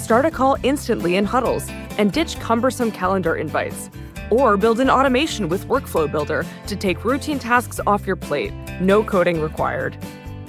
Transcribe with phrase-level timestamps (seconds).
[0.00, 1.68] Start a call instantly in huddles
[1.98, 3.90] and ditch cumbersome calendar invites.
[4.30, 8.52] Or build an automation with Workflow Builder to take routine tasks off your plate.
[8.80, 9.98] No coding required.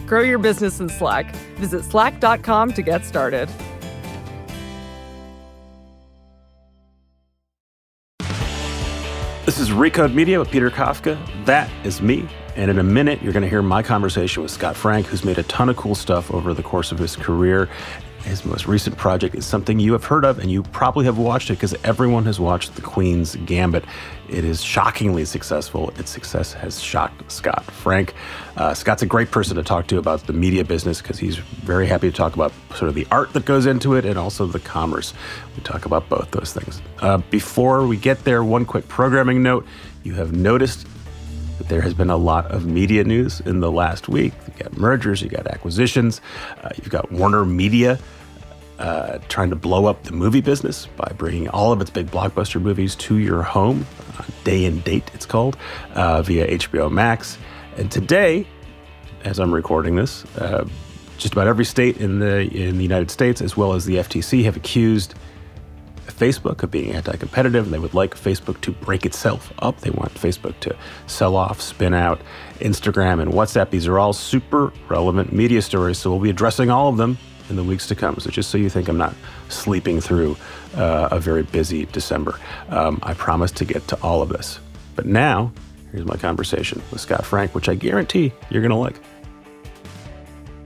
[0.07, 1.35] Grow your business in Slack.
[1.57, 3.49] Visit slack.com to get started.
[9.45, 11.19] This is Recode Media with Peter Kafka.
[11.45, 12.29] That is me.
[12.55, 15.37] And in a minute, you're going to hear my conversation with Scott Frank, who's made
[15.37, 17.69] a ton of cool stuff over the course of his career.
[18.23, 21.49] His most recent project is something you have heard of, and you probably have watched
[21.49, 23.83] it because everyone has watched The Queen's Gambit.
[24.29, 25.89] It is shockingly successful.
[25.97, 28.13] Its success has shocked Scott Frank.
[28.55, 31.87] Uh, Scott's a great person to talk to about the media business because he's very
[31.87, 34.59] happy to talk about sort of the art that goes into it and also the
[34.59, 35.13] commerce.
[35.55, 36.81] We talk about both those things.
[36.99, 39.65] Uh, before we get there, one quick programming note.
[40.03, 40.87] You have noticed
[41.67, 44.33] there has been a lot of media news in the last week.
[44.47, 46.21] You got mergers, you got acquisitions,
[46.63, 47.99] uh, you've got Warner Media
[48.81, 52.59] uh, trying to blow up the movie business by bringing all of its big blockbuster
[52.59, 53.85] movies to your home,
[54.17, 55.55] uh, day and date, it's called,
[55.93, 57.37] uh, via HBO Max.
[57.77, 58.47] And today,
[59.23, 60.67] as I'm recording this, uh,
[61.19, 64.43] just about every state in the in the United States, as well as the FTC,
[64.45, 65.13] have accused
[66.11, 67.65] Facebook of being anti competitive.
[67.65, 69.81] And they would like Facebook to break itself up.
[69.81, 70.75] They want Facebook to
[71.07, 72.21] sell off, spin out
[72.59, 73.69] Instagram and WhatsApp.
[73.69, 75.97] These are all super relevant media stories.
[75.97, 77.17] So we'll be addressing all of them
[77.49, 78.17] in the weeks to come.
[78.19, 79.13] So just so you think I'm not
[79.49, 80.37] sleeping through
[80.75, 82.39] uh, a very busy December,
[82.69, 84.59] um, I promise to get to all of this.
[84.95, 85.51] But now,
[85.91, 88.99] here's my conversation with Scott Frank, which I guarantee you're going to like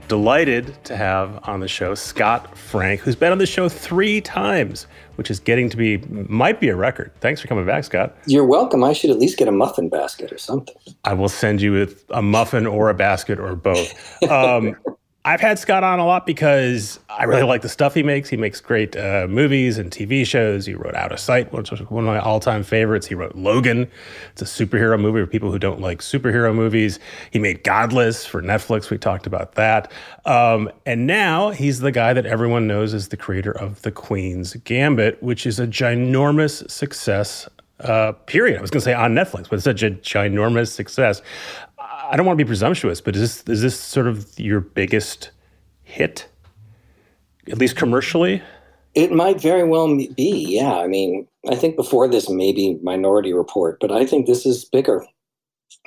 [0.08, 4.86] delighted to have on the show Scott Frank, who's been on the show three times,
[5.16, 7.12] which is getting to be, might be a record.
[7.20, 8.16] Thanks for coming back, Scott.
[8.26, 8.84] You're welcome.
[8.84, 10.76] I should at least get a muffin basket or something.
[11.04, 14.22] I will send you a muffin or a basket or both.
[14.30, 14.76] Um,
[15.26, 18.28] I've had Scott on a lot because I really like the stuff he makes.
[18.28, 20.66] He makes great uh, movies and TV shows.
[20.66, 23.08] He wrote Out of Sight, which was one of my all-time favorites.
[23.08, 23.90] He wrote Logan.
[24.30, 27.00] It's a superhero movie for people who don't like superhero movies.
[27.32, 28.88] He made Godless for Netflix.
[28.88, 29.90] We talked about that.
[30.26, 34.54] Um, and now he's the guy that everyone knows as the creator of The Queen's
[34.54, 37.48] Gambit, which is a ginormous success
[37.80, 38.58] uh, period.
[38.58, 41.20] I was going to say on Netflix, but it's such a ginormous success.
[42.10, 45.30] I don't want to be presumptuous, but is this is this sort of your biggest
[45.82, 46.28] hit,
[47.50, 48.42] at least commercially?
[48.94, 50.46] It might very well be.
[50.48, 54.64] Yeah, I mean, I think before this maybe Minority Report, but I think this is
[54.64, 55.04] bigger.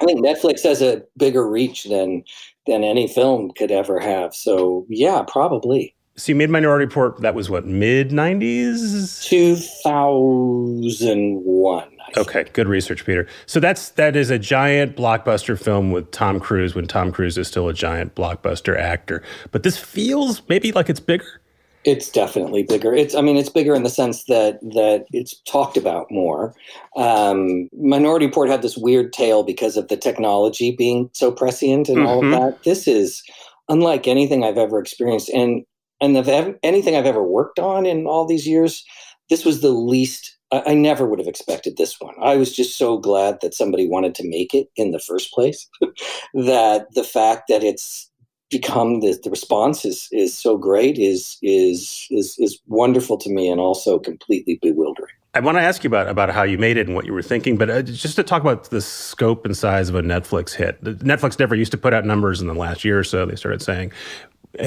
[0.01, 2.23] I think Netflix has a bigger reach than
[2.67, 4.35] than any film could ever have.
[4.35, 5.95] So yeah, probably.
[6.15, 7.21] So you made Minority Report.
[7.21, 11.98] That was what mid nineties, two thousand one.
[12.17, 13.27] Okay, good research, Peter.
[13.45, 17.47] So that's that is a giant blockbuster film with Tom Cruise when Tom Cruise is
[17.47, 19.23] still a giant blockbuster actor.
[19.51, 21.41] But this feels maybe like it's bigger.
[21.85, 22.93] It's definitely bigger.
[22.93, 26.53] It's I mean it's bigger in the sense that that it's talked about more.
[26.95, 31.99] Um, Minority Report had this weird tale because of the technology being so prescient and
[31.99, 32.07] mm-hmm.
[32.07, 32.31] all of mm-hmm.
[32.31, 32.63] that.
[32.63, 33.23] This is
[33.69, 35.63] unlike anything I've ever experienced, and
[36.01, 36.27] and of
[36.63, 38.83] anything I've ever worked on in all these years.
[39.29, 42.15] This was the least I, I never would have expected this one.
[42.21, 45.67] I was just so glad that somebody wanted to make it in the first place.
[46.33, 48.09] that the fact that it's
[48.49, 53.49] become the, the response is is so great is is is is wonderful to me
[53.49, 55.13] and also completely bewildering.
[55.35, 57.21] I want to ask you about about how you made it and what you were
[57.21, 60.83] thinking, but uh, just to talk about the scope and size of a Netflix hit.
[60.83, 63.27] Netflix never used to put out numbers in the last year or so.
[63.27, 63.91] They started saying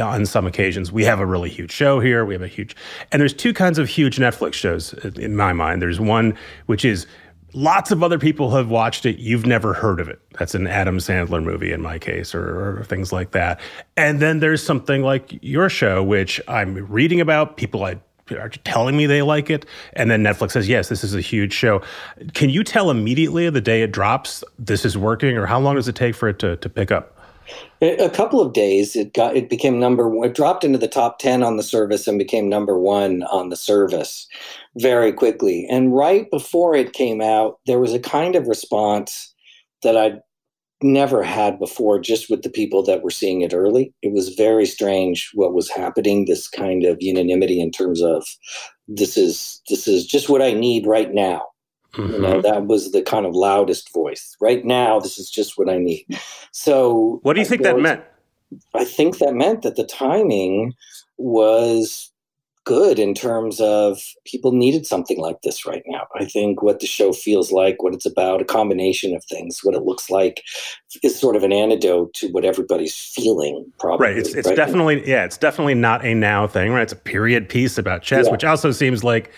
[0.00, 0.93] on some occasions.
[0.93, 2.25] We have a really huge show here.
[2.25, 2.76] We have a huge
[3.11, 5.82] and there's two kinds of huge netflix shows in my mind.
[5.82, 6.37] There's one
[6.67, 7.06] which is
[7.52, 9.19] lots of other people have watched it.
[9.19, 10.20] You've never heard of it.
[10.38, 13.61] That's an adam sandler movie in my case or, or things like that.
[13.96, 17.56] And then there's something like your show which i'm reading about.
[17.56, 19.67] People are telling me they like it?
[19.94, 21.82] And then Netflix says, yes, this is a huge show.
[22.35, 25.88] Can you tell immediately the day it drops this is working, or how long does
[25.88, 27.19] it take for it to, to pick up?
[27.80, 30.28] A couple of days, it got it became number one.
[30.28, 33.56] It dropped into the top ten on the service and became number one on the
[33.56, 34.28] service
[34.76, 35.66] very quickly.
[35.68, 39.34] And right before it came out, there was a kind of response
[39.82, 40.20] that I'd
[40.82, 43.92] never had before just with the people that were seeing it early.
[44.02, 48.24] It was very strange what was happening, this kind of unanimity in terms of
[48.88, 51.42] this is this is just what I need right now.
[51.94, 52.12] Mm-hmm.
[52.12, 54.36] You know, that was the kind of loudest voice.
[54.40, 56.06] Right now, this is just what I need.
[56.52, 58.02] So what do you think that meant?
[58.74, 60.74] I think that meant that the timing
[61.18, 62.12] was
[62.64, 66.06] good in terms of people needed something like this right now.
[66.14, 69.74] I think what the show feels like, what it's about, a combination of things, what
[69.74, 70.42] it looks like
[71.02, 74.06] is sort of an antidote to what everybody's feeling probably.
[74.06, 74.18] Right.
[74.18, 75.06] It's, it's right definitely, now.
[75.06, 76.82] yeah, it's definitely not a now thing, right?
[76.82, 78.32] It's a period piece about chess, yeah.
[78.32, 79.32] which also seems like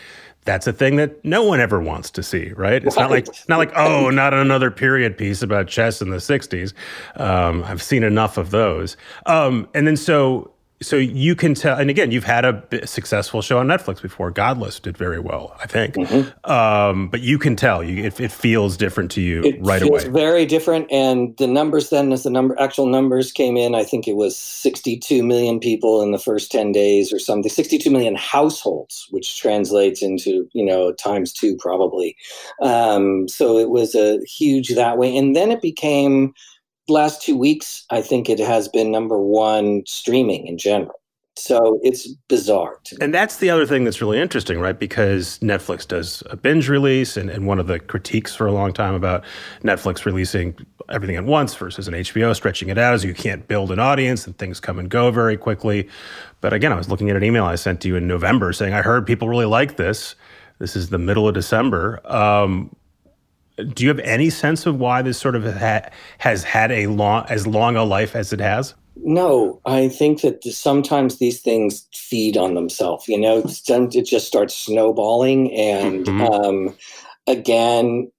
[0.44, 2.85] that's a thing that no one ever wants to see, right?
[2.85, 3.02] It's right.
[3.02, 6.73] not like not like oh, not another period piece about chess in the '60s.
[7.17, 8.96] Um, I've seen enough of those.
[9.26, 13.59] Um, and then so so you can tell, and again, you've had a successful show
[13.59, 14.31] on Netflix before.
[14.31, 15.94] Godless did very well, I think.
[15.94, 16.50] Mm-hmm.
[16.50, 20.05] Um, but you can tell, you, it, it, feels different to you it right feels
[20.05, 20.12] away.
[20.12, 24.09] Very different, and the numbers then, as the number actual numbers came in, I think
[24.09, 27.50] it was 62 million people in the first 10 days or something.
[27.50, 32.17] 62 million households, which translates into you know times two probably.
[32.61, 36.35] Um, so it was a huge that way, and then it became
[36.88, 41.00] last two weeks, I think it has been number one streaming in general.
[41.36, 42.81] So it's bizarre.
[43.00, 44.78] And that's the other thing that's really interesting, right?
[44.78, 48.72] Because Netflix does a binge release, and, and one of the critiques for a long
[48.72, 49.25] time about
[49.62, 50.54] Netflix releasing
[50.90, 54.26] everything at once versus an HBO stretching it out is you can't build an audience
[54.26, 55.88] and things come and go very quickly.
[56.40, 58.72] But again, I was looking at an email I sent to you in November saying,
[58.72, 60.14] I heard people really like this.
[60.60, 62.00] This is the middle of December.
[62.04, 62.75] Um,
[63.56, 67.24] do you have any sense of why this sort of ha- has had a long
[67.28, 68.74] as long a life as it has?
[68.96, 73.08] No, I think that sometimes these things feed on themselves.
[73.08, 76.20] You know, it just starts snowballing, and mm-hmm.
[76.22, 76.76] um,
[77.26, 78.10] again,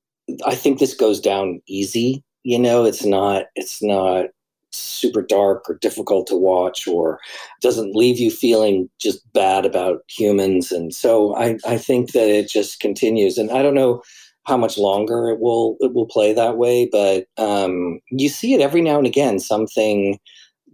[0.45, 2.23] I think this goes down easy.
[2.43, 4.27] You know, it's not it's not
[4.75, 7.19] super dark or difficult to watch or
[7.61, 12.49] doesn't leave you feeling just bad about humans and so I, I think that it
[12.49, 14.01] just continues and i don't know
[14.45, 18.61] how much longer it will it will play that way, but um, you see it
[18.61, 19.39] every now and again.
[19.39, 20.19] Something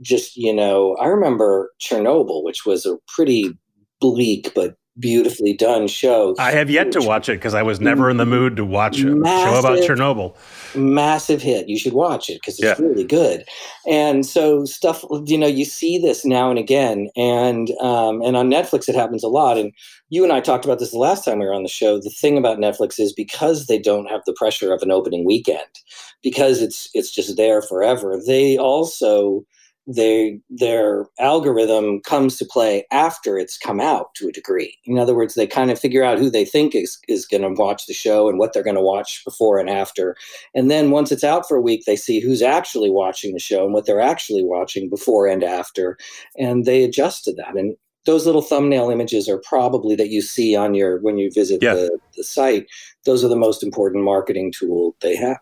[0.01, 3.57] just you know, I remember Chernobyl, which was a pretty
[4.01, 6.35] bleak but beautifully done show.
[6.37, 9.01] I have yet to watch it because I was never in the mood to watch
[9.01, 10.35] a massive, show about Chernobyl.
[10.75, 11.69] Massive hit.
[11.69, 12.85] You should watch it because it's yeah.
[12.85, 13.45] really good.
[13.87, 18.49] And so stuff, you know, you see this now and again, and um, and on
[18.49, 19.57] Netflix it happens a lot.
[19.57, 19.71] And
[20.09, 21.97] you and I talked about this the last time we were on the show.
[21.97, 25.79] The thing about Netflix is because they don't have the pressure of an opening weekend,
[26.21, 28.19] because it's it's just there forever.
[28.25, 29.45] They also
[29.87, 34.77] they their algorithm comes to play after it's come out to a degree.
[34.85, 37.61] In other words, they kind of figure out who they think is is going to
[37.61, 40.15] watch the show and what they're going to watch before and after.
[40.53, 43.65] And then once it's out for a week, they see who's actually watching the show
[43.65, 45.97] and what they're actually watching before and after,
[46.37, 47.55] and they adjust to that.
[47.55, 47.75] And
[48.05, 51.73] those little thumbnail images are probably that you see on your when you visit yeah.
[51.73, 52.67] the, the site.
[53.05, 55.39] Those are the most important marketing tool they have.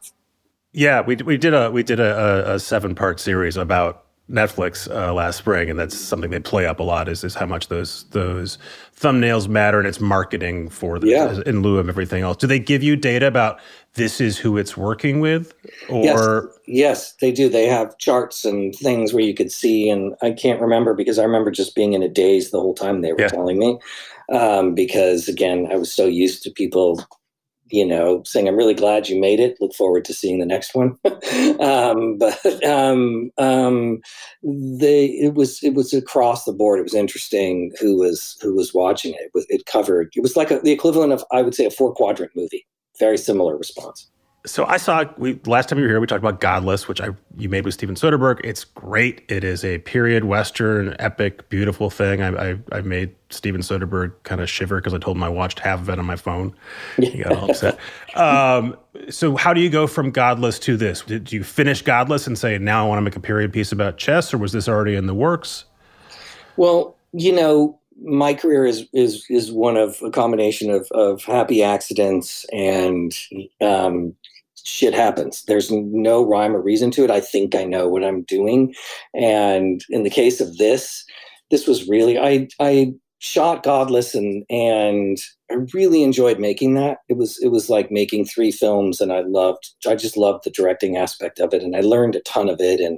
[0.71, 5.13] Yeah, we we did a we did a, a seven part series about Netflix uh,
[5.13, 7.09] last spring, and that's something they play up a lot.
[7.09, 8.57] Is is how much those those
[8.95, 11.39] thumbnails matter, and it's marketing for them yeah.
[11.45, 12.37] in lieu of everything else.
[12.37, 13.59] Do they give you data about
[13.95, 15.53] this is who it's working with,
[15.89, 17.49] or yes, yes, they do.
[17.49, 21.23] They have charts and things where you could see, and I can't remember because I
[21.23, 23.27] remember just being in a daze the whole time they were yeah.
[23.29, 23.79] telling me.
[24.31, 27.03] Um, because again, I was so used to people
[27.71, 29.57] you know, saying, I'm really glad you made it.
[29.59, 30.97] Look forward to seeing the next one.
[31.59, 34.01] um, but um, um,
[34.43, 36.79] they, it was it was across the board.
[36.79, 39.21] It was interesting who was who was watching it.
[39.21, 40.11] It, was, it covered.
[40.15, 42.65] It was like a, the equivalent of I would say a four quadrant movie.
[42.99, 44.09] Very similar response
[44.45, 45.99] so I saw we last time you were here.
[45.99, 48.39] We talked about Godless, which I you made with Steven Soderbergh.
[48.43, 49.23] It's great.
[49.27, 52.21] It is a period western, epic, beautiful thing.
[52.21, 55.59] I I, I made Steven Soderbergh kind of shiver because I told him I watched
[55.59, 56.55] half of it on my phone.
[56.97, 57.79] He got all upset.
[58.15, 58.77] Um,
[59.09, 61.01] so how do you go from Godless to this?
[61.01, 63.97] Did you finish Godless and say now I want to make a period piece about
[63.97, 65.65] chess, or was this already in the works?
[66.55, 71.61] Well, you know, my career is is is one of a combination of of happy
[71.61, 73.13] accidents and
[73.59, 74.15] um,
[74.69, 75.43] shit happens.
[75.43, 77.11] There's no rhyme or reason to it.
[77.11, 78.73] I think I know what I'm doing,
[79.13, 81.03] and in the case of this,
[81.51, 85.17] this was really I I shot Godless and and
[85.51, 86.99] I really enjoyed making that.
[87.09, 90.51] It was it was like making three films and I loved I just loved the
[90.51, 92.97] directing aspect of it and I learned a ton of it and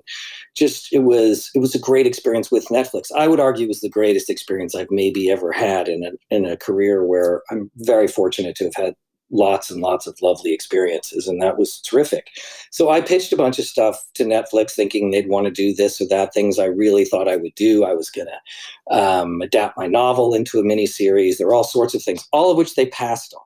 [0.56, 3.12] just it was it was a great experience with Netflix.
[3.16, 6.46] I would argue it was the greatest experience I've maybe ever had in a in
[6.46, 8.96] a career where I'm very fortunate to have had
[9.32, 12.28] lots and lots of lovely experiences and that was terrific.
[12.72, 16.02] So i pitched a bunch of stuff to netflix thinking they'd want to do this
[16.02, 17.84] or that things i really thought i would do.
[17.84, 21.64] I was going to um, adapt my novel into a mini series there were all
[21.64, 23.42] sorts of things all of which they passed on.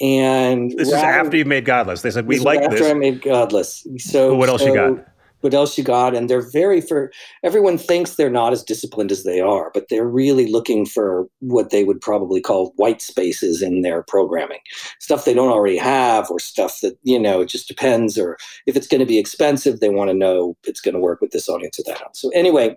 [0.00, 2.02] And this rather, is after you made godless.
[2.02, 2.88] They said we like after this.
[2.88, 3.84] I made godless.
[3.98, 5.04] So what else so, you got
[5.40, 9.24] what else you got and they're very for everyone thinks they're not as disciplined as
[9.24, 13.82] they are but they're really looking for what they would probably call white spaces in
[13.82, 14.60] their programming.
[15.00, 18.76] Stuff they don't already have or stuff that you know it just depends or if
[18.76, 21.48] it's going to be expensive they want to know it's going to work with this
[21.48, 22.16] audience or that.
[22.16, 22.76] So anyway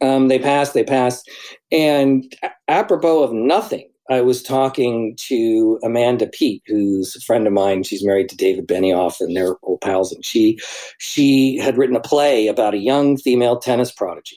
[0.00, 1.30] um, they passed they passed
[1.70, 2.34] and
[2.68, 7.82] apropos of nothing I was talking to Amanda Peet, who's a friend of mine.
[7.82, 10.12] She's married to David Benioff, and they're old pals.
[10.12, 10.58] And she
[10.98, 14.36] she had written a play about a young female tennis prodigy.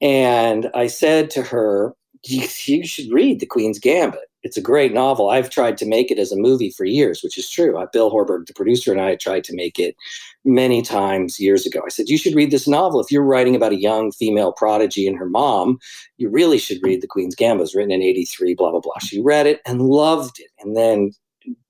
[0.00, 1.94] And I said to her,
[2.24, 4.29] you, you should read The Queen's Gambit.
[4.42, 5.28] It's a great novel.
[5.28, 7.76] I've tried to make it as a movie for years, which is true.
[7.76, 9.96] Uh, Bill Horberg, the producer, and I tried to make it
[10.44, 11.82] many times years ago.
[11.84, 13.00] I said, You should read this novel.
[13.00, 15.78] If you're writing about a young female prodigy and her mom,
[16.16, 17.68] you really should read The Queen's Gambit.
[17.68, 18.98] It written in 83, blah, blah, blah.
[19.00, 20.50] She read it and loved it.
[20.60, 21.12] And then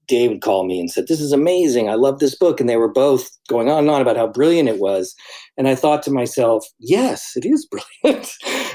[0.06, 1.88] David called me and said, This is amazing.
[1.88, 2.60] I love this book.
[2.60, 5.14] And they were both going on and on about how brilliant it was.
[5.56, 7.66] And I thought to myself, Yes, it is
[8.02, 8.30] brilliant.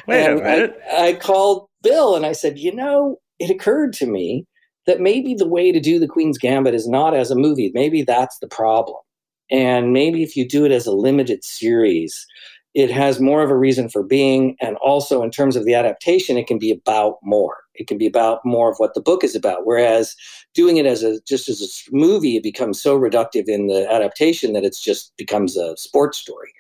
[0.08, 0.78] Wait a minute.
[0.92, 4.46] I, I called Bill and I said, You know, it occurred to me
[4.86, 7.72] that maybe the way to do the Queen's Gambit is not as a movie.
[7.74, 8.98] Maybe that's the problem.
[9.52, 12.26] And maybe if you do it as a limited series,
[12.74, 14.56] it has more of a reason for being.
[14.62, 17.58] And also, in terms of the adaptation, it can be about more.
[17.78, 19.66] It can be about more of what the book is about.
[19.66, 20.16] Whereas
[20.54, 24.54] doing it as a just as a movie, it becomes so reductive in the adaptation
[24.54, 26.54] that it's just becomes a sports story.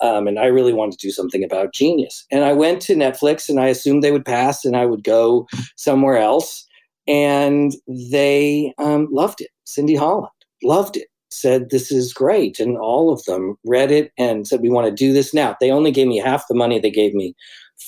[0.00, 2.24] Um, and I really wanted to do something about genius.
[2.30, 5.46] And I went to Netflix and I assumed they would pass and I would go
[5.76, 6.66] somewhere else.
[7.08, 9.50] And they um, loved it.
[9.64, 10.28] Cindy Holland
[10.62, 14.68] loved it said this is great and all of them read it and said we
[14.68, 17.34] want to do this now they only gave me half the money they gave me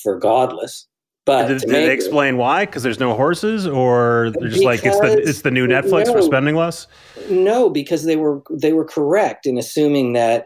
[0.03, 0.87] for godless
[1.25, 4.85] but did, did they explain it, why because there's no horses or they're just like
[4.85, 6.87] it's the it's the new netflix no, for spending less
[7.29, 10.45] no because they were they were correct in assuming that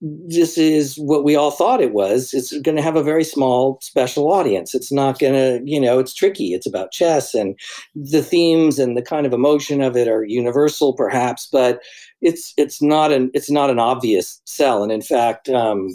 [0.00, 2.32] this is what we all thought it was.
[2.32, 4.74] It's going to have a very small special audience.
[4.74, 6.54] It's not going to, you know, it's tricky.
[6.54, 7.58] It's about chess and
[7.94, 11.80] the themes and the kind of emotion of it are universal, perhaps, but
[12.22, 14.82] it's it's not an it's not an obvious sell.
[14.82, 15.88] And in fact, um,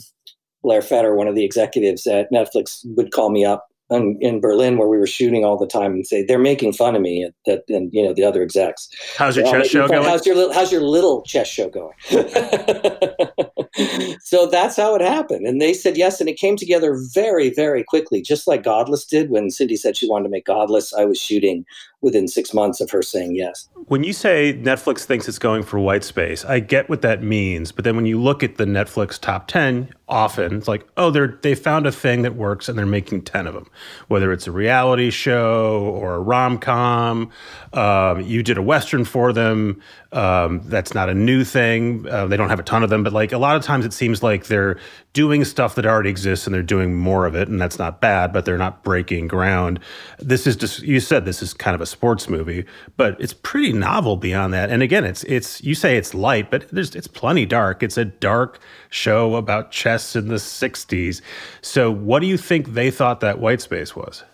[0.61, 4.77] Blair Fetter, one of the executives at Netflix, would call me up in, in Berlin
[4.77, 7.33] where we were shooting all the time and say they're making fun of me and,
[7.45, 8.89] that and you know the other execs.
[9.17, 10.03] How's your chess show going?
[10.03, 11.93] How's your how's your little chess show going?
[14.21, 15.45] so that's how it happened.
[15.45, 16.19] And they said yes.
[16.19, 19.29] And it came together very, very quickly, just like Godless did.
[19.29, 21.65] When Cindy said she wanted to make Godless, I was shooting
[22.05, 23.67] within six months of her saying yes.
[23.87, 27.71] When you say Netflix thinks it's going for white space, I get what that means.
[27.71, 31.39] But then when you look at the Netflix top 10, often it's like, oh, they're,
[31.41, 33.67] they found a thing that works and they're making 10 of them,
[34.07, 37.31] whether it's a reality show or a rom com.
[37.73, 39.81] Um, you did a Western for them.
[40.11, 42.07] Um, that's not a new thing.
[42.07, 43.91] Uh, they don't have a ton of them, but like a lot of times it
[43.91, 44.79] seems like they're
[45.11, 48.31] doing stuff that already exists and they're doing more of it, and that's not bad,
[48.31, 49.79] but they're not breaking ground.
[50.19, 52.65] This is just you said this is kind of a sports movie,
[52.97, 54.69] but it's pretty novel beyond that.
[54.69, 57.81] And again, it's it's you say it's light, but there's it's plenty dark.
[57.81, 58.59] It's a dark
[58.89, 61.21] show about chess in the '60s.
[61.61, 64.25] So, what do you think they thought that white space was?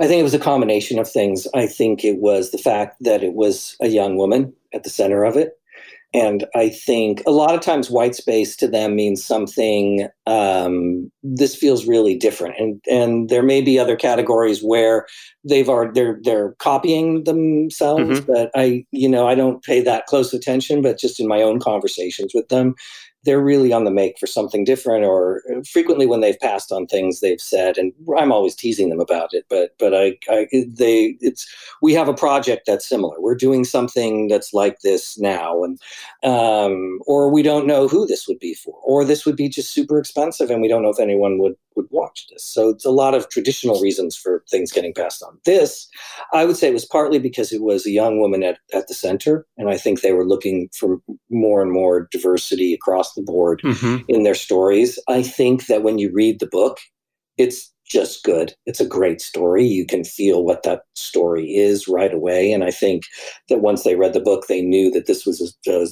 [0.00, 1.46] I think it was a combination of things.
[1.54, 5.24] I think it was the fact that it was a young woman at the center
[5.24, 5.57] of it.
[6.18, 10.08] And I think a lot of times white space to them means something.
[10.26, 15.06] Um, this feels really different, and and there may be other categories where
[15.44, 18.20] they've are they're they're copying themselves.
[18.20, 18.32] Mm-hmm.
[18.32, 20.82] But I you know I don't pay that close attention.
[20.82, 22.74] But just in my own conversations with them,
[23.24, 26.86] they're really on the make for something different or uh, frequently when they've passed on
[26.86, 31.16] things they've said and i'm always teasing them about it but but i, I they
[31.20, 31.46] it's
[31.80, 33.20] we have a project that's similar.
[33.20, 35.80] We're doing something that's like this now and
[36.24, 39.72] um, or we don't know who this would be for or this would be just
[39.72, 42.90] super expensive and we don't know if anyone would would watch this so it's a
[42.90, 45.88] lot of traditional reasons for things getting passed on this
[46.32, 48.94] i would say it was partly because it was a young woman at, at the
[48.94, 53.60] center and i think they were looking for more and more diversity across the board
[53.64, 54.04] mm-hmm.
[54.08, 54.98] in their stories.
[55.08, 56.78] I think that when you read the book,
[57.36, 58.54] it's just good.
[58.66, 59.64] It's a great story.
[59.64, 62.52] You can feel what that story is right away.
[62.52, 63.04] And I think
[63.48, 65.86] that once they read the book, they knew that this was a, a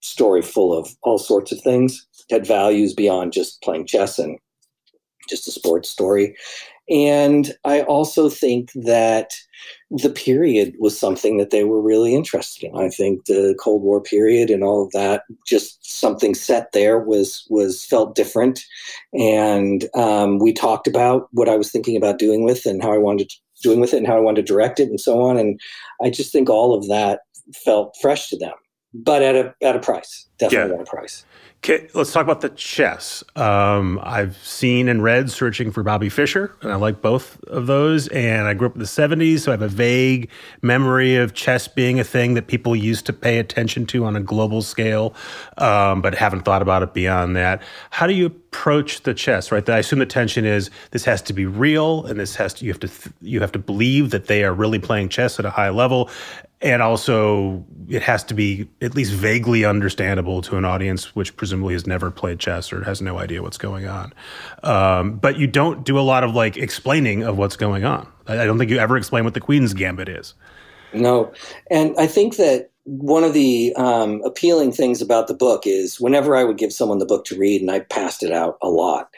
[0.00, 4.38] story full of all sorts of things, had values beyond just playing chess and
[5.28, 6.36] just a sports story.
[6.88, 9.32] And I also think that
[9.90, 12.76] the period was something that they were really interested in.
[12.76, 17.44] I think the Cold War period and all of that, just something set there was
[17.50, 18.64] was felt different.
[19.12, 22.98] And um, we talked about what I was thinking about doing with and how I
[22.98, 25.36] wanted to, doing with it and how I wanted to direct it and so on.
[25.36, 25.58] And
[26.04, 27.20] I just think all of that
[27.64, 28.54] felt fresh to them,
[29.04, 30.80] but at a at a price, definitely yeah.
[30.80, 31.24] at a price.
[31.64, 33.24] Okay, let's talk about the chess.
[33.34, 38.06] Um, I've seen and read Searching for Bobby Fischer, and I like both of those.
[38.08, 40.30] And I grew up in the 70s, so I have a vague
[40.62, 44.20] memory of chess being a thing that people used to pay attention to on a
[44.20, 45.12] global scale,
[45.58, 47.62] um, but haven't thought about it beyond that.
[47.90, 49.50] How do you approach the chess?
[49.50, 52.64] Right, I assume the tension is this has to be real, and this has to
[52.64, 55.44] you have to th- you have to believe that they are really playing chess at
[55.44, 56.10] a high level,
[56.62, 61.74] and also it has to be at least vaguely understandable to an audience which presumably
[61.74, 64.12] has never played chess or has no idea what's going on.
[64.62, 68.08] Um, but you don't do a lot of like explaining of what's going on.
[68.26, 70.34] I don't think you ever explain what the queen's gambit is.
[70.92, 71.32] No.
[71.70, 76.36] And i think that one of the um, appealing things about the book is whenever
[76.36, 79.10] I would give someone the book to read, and I passed it out a lot,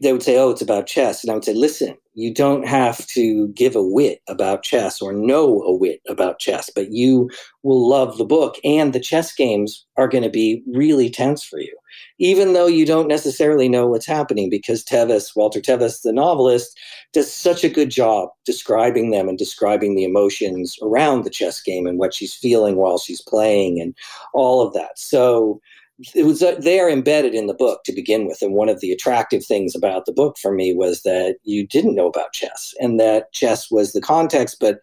[0.00, 1.24] they would say, Oh, it's about chess.
[1.24, 5.12] And I would say, Listen, you don't have to give a wit about chess or
[5.14, 7.30] know a wit about chess, but you
[7.62, 8.56] will love the book.
[8.62, 11.74] And the chess games are going to be really tense for you
[12.18, 16.78] even though you don't necessarily know what's happening because Tevis, Walter Tevis, the novelist,
[17.12, 21.86] does such a good job describing them and describing the emotions around the chess game
[21.86, 23.94] and what she's feeling while she's playing and
[24.32, 24.98] all of that.
[24.98, 25.60] So
[26.14, 28.80] it was uh, they are embedded in the book to begin with and one of
[28.80, 32.74] the attractive things about the book for me was that you didn't know about chess
[32.80, 34.80] and that chess was the context but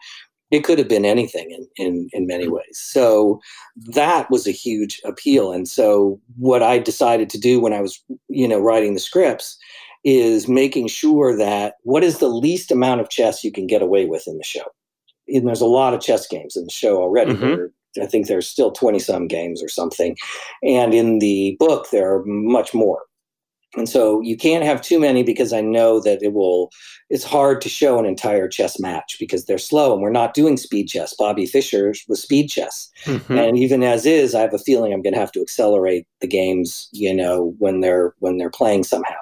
[0.51, 2.55] it could have been anything in, in, in many mm-hmm.
[2.55, 2.77] ways.
[2.77, 3.39] So
[3.93, 5.51] that was a huge appeal.
[5.51, 9.57] And so what I decided to do when I was, you know, writing the scripts
[10.03, 14.05] is making sure that what is the least amount of chess you can get away
[14.05, 14.66] with in the show.
[15.27, 17.33] And there's a lot of chess games in the show already.
[17.33, 18.01] Mm-hmm.
[18.01, 20.18] I think there's still 20 some games or something.
[20.64, 23.01] And in the book, there are much more.
[23.77, 26.72] And so you can't have too many because I know that it will,
[27.10, 30.57] it's hard to show an entire chess match because they're slow and we're not doing
[30.57, 31.14] speed chess.
[31.14, 32.90] Bobby Fischer was speed chess.
[33.05, 33.38] Mm-hmm.
[33.38, 36.27] And even as is, I have a feeling I'm going to have to accelerate the
[36.27, 39.16] games, you know, when they're, when they're playing somehow.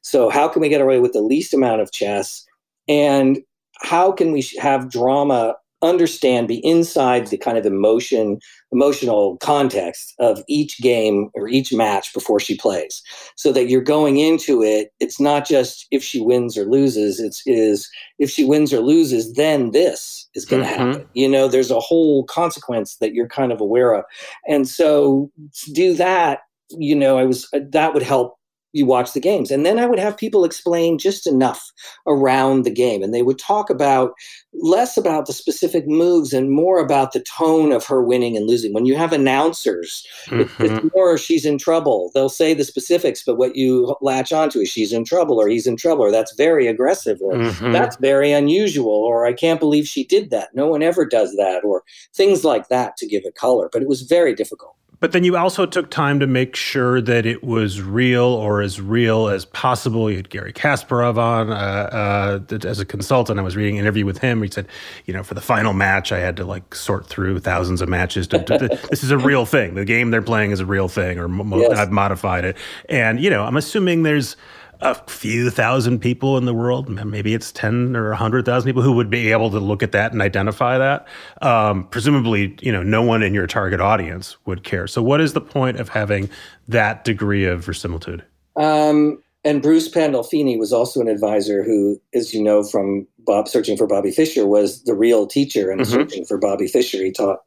[0.00, 2.44] So how can we get away with the least amount of chess?
[2.88, 3.38] And
[3.82, 8.38] how can we have drama understand, be inside the kind of emotion,
[8.70, 13.02] emotional context of each game or each match before she plays,
[13.36, 14.92] so that you're going into it.
[15.00, 17.20] It's not just if she wins or loses.
[17.20, 20.90] It's is if she wins or loses, then this is going to mm-hmm.
[20.90, 21.08] happen.
[21.14, 24.04] You know, there's a whole consequence that you're kind of aware of,
[24.48, 25.30] and so
[25.64, 26.40] to do that,
[26.70, 28.38] you know, I was that would help
[28.72, 29.50] you watch the games.
[29.50, 31.72] And then I would have people explain just enough
[32.06, 33.02] around the game.
[33.02, 34.12] And they would talk about
[34.54, 38.72] less about the specific moves and more about the tone of her winning and losing.
[38.72, 40.64] When you have announcers, mm-hmm.
[40.64, 42.10] it's more she's in trouble.
[42.14, 45.66] They'll say the specifics, but what you latch onto is she's in trouble or he's
[45.66, 47.72] in trouble or that's very aggressive or mm-hmm.
[47.72, 50.54] that's very unusual or I can't believe she did that.
[50.54, 51.82] No one ever does that or
[52.14, 53.68] things like that to give it color.
[53.72, 54.76] But it was very difficult.
[55.02, 58.80] But then you also took time to make sure that it was real or as
[58.80, 60.08] real as possible.
[60.08, 63.40] You had Garry Kasparov on uh, uh, as a consultant.
[63.40, 64.40] I was reading an interview with him.
[64.44, 64.68] He said,
[65.06, 68.28] you know, for the final match, I had to like sort through thousands of matches.
[68.28, 69.74] To, to, this is a real thing.
[69.74, 71.76] The game they're playing is a real thing, or mo- yes.
[71.76, 72.56] I've modified it.
[72.88, 74.36] And you know, I'm assuming there's
[74.82, 79.08] a few thousand people in the world, maybe it's 10 or 100,000 people who would
[79.08, 81.06] be able to look at that and identify that.
[81.40, 84.86] Um, presumably, you know, no one in your target audience would care.
[84.88, 86.28] So what is the point of having
[86.68, 88.24] that degree of verisimilitude?
[88.56, 93.76] Um, and Bruce Pandolfini was also an advisor who, as you know from Bob searching
[93.76, 95.92] for Bobby Fischer was the real teacher and mm-hmm.
[95.92, 96.98] searching for Bobby Fischer.
[96.98, 97.38] He taught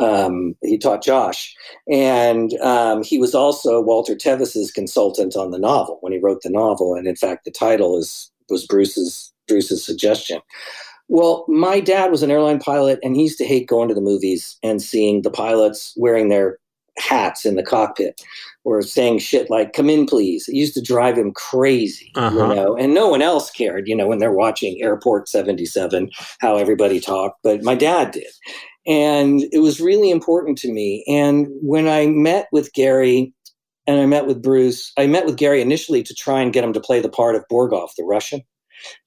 [0.00, 1.54] um, he taught Josh,
[1.90, 6.50] and um, he was also Walter Tevis's consultant on the novel when he wrote the
[6.50, 6.94] novel.
[6.94, 10.40] And in fact, the title is was Bruce's Bruce's suggestion.
[11.08, 14.00] Well, my dad was an airline pilot, and he used to hate going to the
[14.00, 16.58] movies and seeing the pilots wearing their
[16.98, 18.20] hats in the cockpit
[18.64, 22.36] or saying shit like "Come in, please." It used to drive him crazy, uh-huh.
[22.36, 22.76] you know.
[22.76, 27.00] And no one else cared, you know, when they're watching Airport Seventy Seven, how everybody
[27.00, 28.32] talked, but my dad did,
[28.86, 31.04] and it was really important to me.
[31.08, 33.32] And when I met with Gary.
[33.86, 36.72] and I met with Bruce, I met with Gary initially to try and get him
[36.72, 38.42] to play the part of Borgov, the Russian.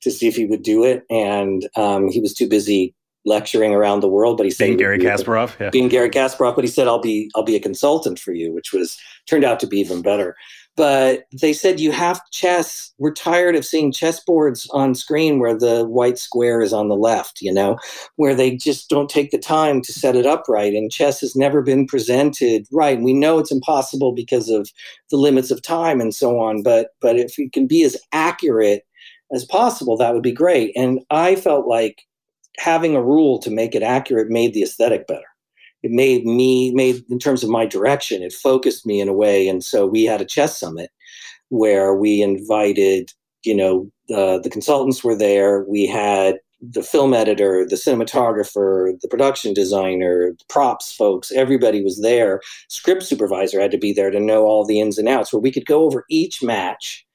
[0.02, 2.94] to see if he would do it, and um, he was too busy
[3.26, 4.38] lecturing around the world.
[4.38, 5.70] But he said being Garry Kasparov, yeah.
[5.70, 8.74] being Garry Kasparov, but he said I'll be I'll be a consultant for you, which
[8.74, 10.36] was turned out to be even better
[10.76, 15.86] but they said you have chess we're tired of seeing chessboards on screen where the
[15.86, 17.78] white square is on the left you know
[18.18, 21.36] where they just don't take the time to set it up right and chess has
[21.36, 24.72] never been presented right we know it's impossible because of
[25.10, 28.84] the limits of time and so on but but if it can be as accurate
[29.34, 32.04] as possible that would be great and i felt like
[32.58, 35.26] having a rule to make it accurate made the aesthetic better.
[35.84, 39.48] It made me made in terms of my direction it focused me in a way
[39.48, 40.90] and so we had a chess summit
[41.50, 43.14] where we invited
[43.44, 49.08] you know the the consultants were there we had the film editor the cinematographer the
[49.08, 52.42] production designer props folks everybody was there.
[52.70, 55.52] Script supervisor had to be there to know all the ins and outs where we
[55.52, 57.06] could go over each match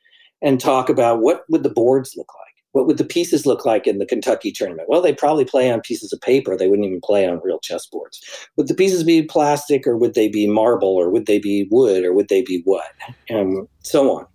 [0.43, 3.87] and talk about what would the boards look like what would the pieces look like
[3.87, 4.89] in the Kentucky tournament?
[4.89, 6.57] Well, they probably play on pieces of paper.
[6.57, 8.21] They wouldn't even play on real chessboards.
[8.57, 12.05] Would the pieces be plastic or would they be marble or would they be wood
[12.05, 12.93] or would they be what?
[13.29, 14.27] And so on.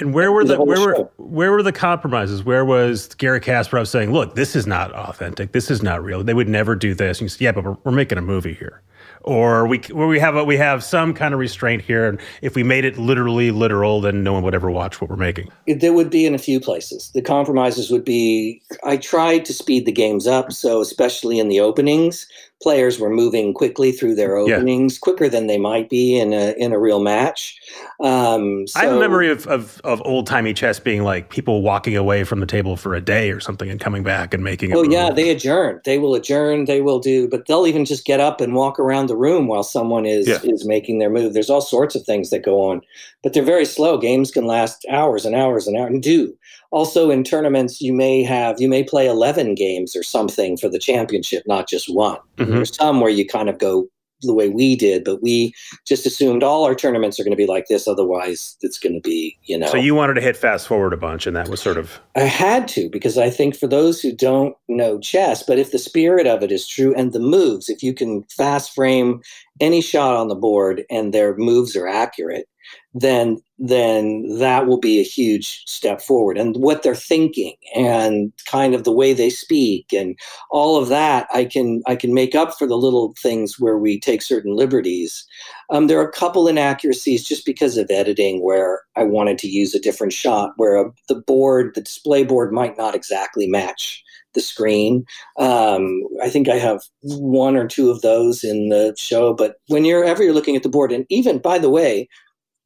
[0.00, 2.42] And where were the, the where were where were the compromises?
[2.42, 5.52] Where was Garry Kasparov saying, "Look, this is not authentic.
[5.52, 6.24] This is not real.
[6.24, 8.54] They would never do this." And you say, "Yeah, but we're, we're making a movie
[8.54, 8.80] here."
[9.24, 12.62] Or we we have a, we have some kind of restraint here, and if we
[12.62, 15.48] made it literally literal, then no one would ever watch what we're making.
[15.66, 17.10] There would be in a few places.
[17.14, 21.60] The compromises would be I tried to speed the games up, so especially in the
[21.60, 22.26] openings,
[22.62, 24.98] players were moving quickly through their openings, yeah.
[25.00, 27.58] quicker than they might be in a in a real match.
[28.00, 31.62] Um, so, I have a memory of, of, of old timey chess being like people
[31.62, 34.74] walking away from the table for a day or something and coming back and making.
[34.74, 35.80] Oh yeah, they adjourn.
[35.84, 36.64] They will adjourn.
[36.66, 39.64] They will do, but they'll even just get up and walk around the room while
[39.64, 40.38] someone is yeah.
[40.44, 41.34] is making their move.
[41.34, 42.80] There's all sorts of things that go on,
[43.22, 43.98] but they're very slow.
[43.98, 46.36] Games can last hours and hours and hours and do
[46.72, 50.78] also in tournaments you may have you may play 11 games or something for the
[50.78, 52.50] championship not just one mm-hmm.
[52.50, 53.86] there's some where you kind of go
[54.24, 55.52] the way we did but we
[55.84, 59.00] just assumed all our tournaments are going to be like this otherwise it's going to
[59.00, 61.60] be you know so you wanted to hit fast forward a bunch and that was
[61.60, 65.58] sort of i had to because i think for those who don't know chess but
[65.58, 69.20] if the spirit of it is true and the moves if you can fast frame
[69.60, 72.46] any shot on the board and their moves are accurate
[72.94, 78.74] then then that will be a huge step forward and what they're thinking and kind
[78.74, 80.18] of the way they speak and
[80.50, 83.98] all of that i can i can make up for the little things where we
[83.98, 85.24] take certain liberties
[85.70, 89.74] um, there are a couple inaccuracies just because of editing where i wanted to use
[89.74, 94.02] a different shot where a, the board the display board might not exactly match
[94.34, 95.04] the screen.
[95.38, 99.34] Um, I think I have one or two of those in the show.
[99.34, 102.08] But whenever you're you're looking at the board, and even by the way,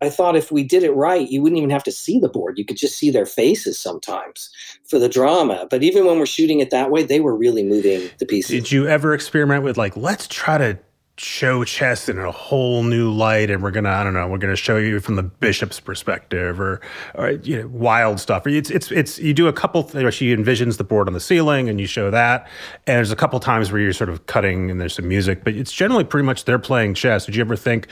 [0.00, 2.58] I thought if we did it right, you wouldn't even have to see the board.
[2.58, 4.50] You could just see their faces sometimes
[4.88, 5.66] for the drama.
[5.70, 8.50] But even when we're shooting it that way, they were really moving the pieces.
[8.50, 10.78] Did you ever experiment with like, let's try to
[11.18, 14.54] show chess in a whole new light and we're gonna i don't know we're gonna
[14.54, 16.78] show you from the bishop's perspective or,
[17.14, 20.76] or you know wild stuff it's it's it's you do a couple th- she envisions
[20.76, 22.46] the board on the ceiling and you show that
[22.86, 25.54] and there's a couple times where you're sort of cutting and there's some music but
[25.54, 27.88] it's generally pretty much they're playing chess did you ever think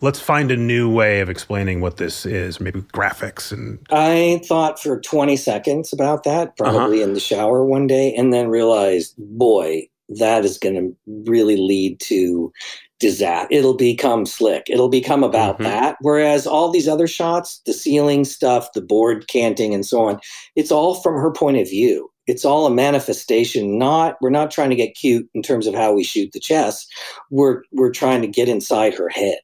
[0.00, 4.80] let's find a new way of explaining what this is, maybe graphics and I thought
[4.80, 7.08] for 20 seconds about that, probably uh-huh.
[7.08, 10.96] in the shower one day, and then realized, boy, that is going to
[11.30, 12.52] really lead to
[12.98, 13.48] disaster.
[13.50, 14.64] It'll become slick.
[14.70, 15.64] It'll become about mm-hmm.
[15.64, 15.96] that.
[16.00, 20.20] Whereas all these other shots, the ceiling stuff, the board canting, and so on,
[20.54, 24.70] it's all from her point of view it's all a manifestation not we're not trying
[24.70, 26.86] to get cute in terms of how we shoot the chess.
[27.30, 29.38] We're we're trying to get inside her head.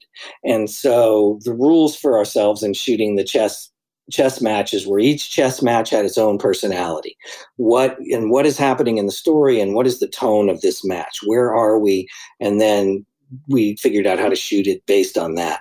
[0.45, 3.71] And so the rules for ourselves in shooting the chess
[4.11, 7.17] chess matches where each chess match had its own personality.
[7.57, 10.85] What and what is happening in the story and what is the tone of this
[10.85, 11.21] match?
[11.25, 12.09] Where are we?
[12.41, 13.07] And then
[13.49, 15.61] we figured out how to shoot it based on that.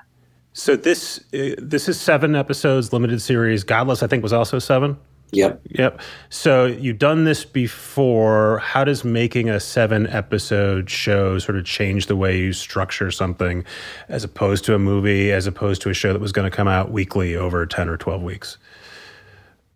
[0.54, 3.64] So this uh, this is seven episodes limited series.
[3.64, 4.98] Godless i think was also seven
[5.32, 5.62] Yep.
[5.70, 6.02] Yep.
[6.30, 8.60] So you've done this before.
[8.60, 13.63] How does making a seven episode show sort of change the way you structure something
[14.10, 16.67] as opposed to a movie, as opposed to a show that was going to come
[16.67, 18.58] out weekly over 10 or 12 weeks?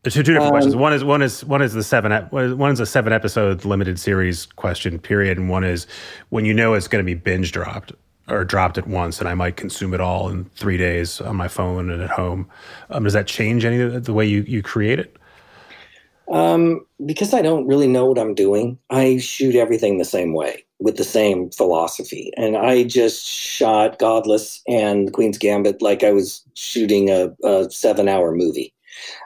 [0.03, 0.75] Two, two different um, questions.
[0.75, 4.45] One is one is one is the seven one is a seven episode limited series
[4.45, 5.87] question period, and one is
[6.29, 7.91] when you know it's going to be binge dropped
[8.27, 11.47] or dropped at once, and I might consume it all in three days on my
[11.47, 12.47] phone and at home.
[12.91, 15.17] Um, does that change any of the way you you create it?
[16.31, 20.63] Um, because I don't really know what I'm doing, I shoot everything the same way
[20.79, 22.31] with the same philosophy.
[22.35, 28.07] And I just shot Godless and Queen's Gambit like I was shooting a, a seven
[28.07, 28.73] hour movie.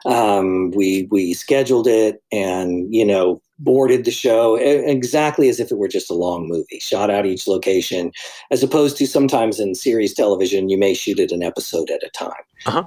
[0.05, 5.77] Um, we we scheduled it and you know boarded the show exactly as if it
[5.77, 8.11] were just a long movie, shot out each location,
[8.51, 12.09] as opposed to sometimes in series television you may shoot it an episode at a
[12.09, 12.31] time.
[12.65, 12.83] Uh-huh.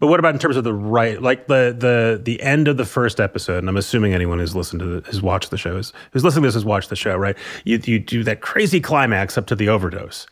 [0.00, 2.84] But what about in terms of the right, like the the the end of the
[2.84, 3.58] first episode?
[3.58, 6.42] And I'm assuming anyone who's listened to the, has watched the show is who's listening
[6.42, 7.36] to this has watched the show, right?
[7.64, 10.26] You you do that crazy climax up to the overdose,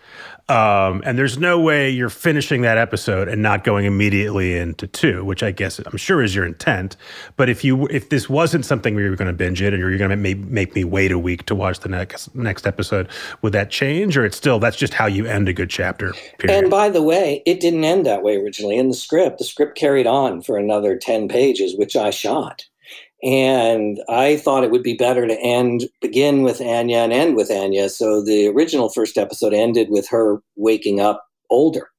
[0.49, 5.25] um, and there's no way you're finishing that episode and not going immediately into two,
[5.25, 6.97] which I guess I'm sure is your intent.
[7.37, 9.81] But if you if this wasn't something where you were going to binge it and
[9.81, 13.09] you're going to make, make me wait a week to watch the next next episode,
[13.43, 16.13] would that change, or it's still that's just how you end a good chapter?
[16.39, 16.59] Period?
[16.59, 19.39] And by the way, it didn't end that way originally in the script.
[19.39, 22.65] The script carried on for another ten pages, which I shot.
[23.23, 27.51] And I thought it would be better to end, begin with Anya and end with
[27.51, 27.89] Anya.
[27.89, 31.91] So the original first episode ended with her waking up older.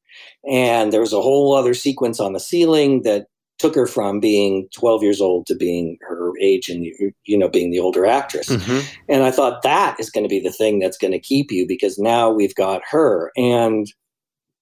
[0.50, 3.28] And there was a whole other sequence on the ceiling that
[3.62, 6.84] took her from being 12 years old to being her age and
[7.26, 8.80] you know being the older actress mm-hmm.
[9.08, 11.68] and i thought that is going to be the thing that's going to keep you
[11.68, 13.94] because now we've got her and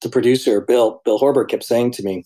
[0.01, 2.25] the producer bill bill Horberg kept saying to me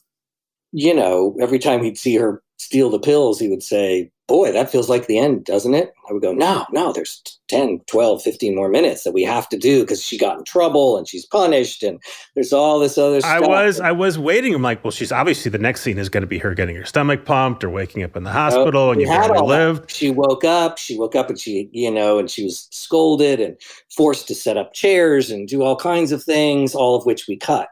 [0.72, 4.72] you know every time he'd see her steal the pills he would say boy, that
[4.72, 5.94] feels like the end, doesn't it?
[6.10, 9.58] I would go, no, no, there's 10, 12, 15 more minutes that we have to
[9.58, 12.02] do because she got in trouble and she's punished and
[12.34, 13.32] there's all this other stuff.
[13.32, 14.56] I was, I was waiting.
[14.56, 16.86] I'm like, well, she's obviously the next scene is going to be her getting her
[16.86, 19.92] stomach pumped or waking up in the hospital oh, and you barely lived.
[19.92, 23.58] She woke up, she woke up and she, you know, and she was scolded and
[23.96, 27.36] forced to set up chairs and do all kinds of things, all of which we
[27.38, 27.70] cut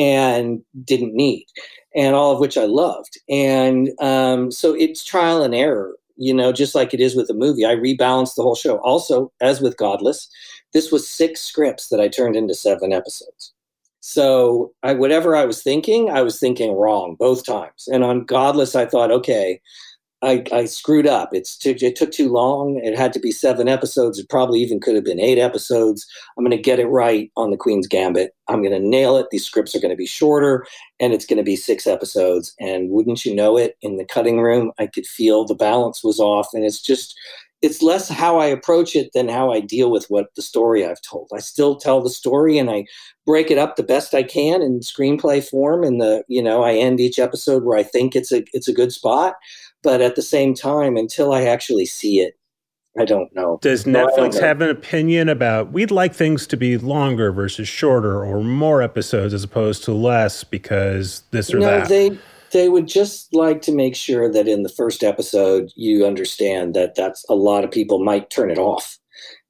[0.00, 1.46] and didn't need
[1.94, 3.18] and all of which I loved.
[3.28, 7.34] And um, so it's trial and error, you know, just like it is with a
[7.34, 7.66] movie.
[7.66, 8.78] I rebalanced the whole show.
[8.78, 10.28] Also, as with Godless,
[10.72, 13.52] this was six scripts that I turned into seven episodes.
[14.00, 17.86] So I, whatever I was thinking, I was thinking wrong both times.
[17.92, 19.60] And on Godless, I thought, okay,
[20.22, 21.30] I, I screwed up.
[21.32, 22.78] It's it took too long.
[22.84, 24.18] It had to be seven episodes.
[24.18, 26.06] It probably even could have been eight episodes.
[26.36, 28.32] I'm going to get it right on the Queen's Gambit.
[28.48, 29.28] I'm going to nail it.
[29.30, 30.66] These scripts are going to be shorter,
[30.98, 32.54] and it's going to be six episodes.
[32.60, 36.20] And wouldn't you know it, in the cutting room, I could feel the balance was
[36.20, 37.16] off, and it's just
[37.62, 41.02] it's less how I approach it than how I deal with what the story I've
[41.02, 41.28] told.
[41.34, 42.86] I still tell the story and I
[43.26, 45.84] break it up the best I can in screenplay form.
[45.84, 48.74] And the you know I end each episode where I think it's a it's a
[48.74, 49.34] good spot.
[49.82, 52.36] But at the same time, until I actually see it,
[52.98, 53.58] I don't know.
[53.62, 54.40] Does Netflix know.
[54.40, 59.32] have an opinion about we'd like things to be longer versus shorter or more episodes
[59.32, 61.88] as opposed to less because this or no, that?
[61.88, 62.18] They
[62.50, 66.96] they would just like to make sure that in the first episode you understand that
[66.96, 68.98] that's a lot of people might turn it off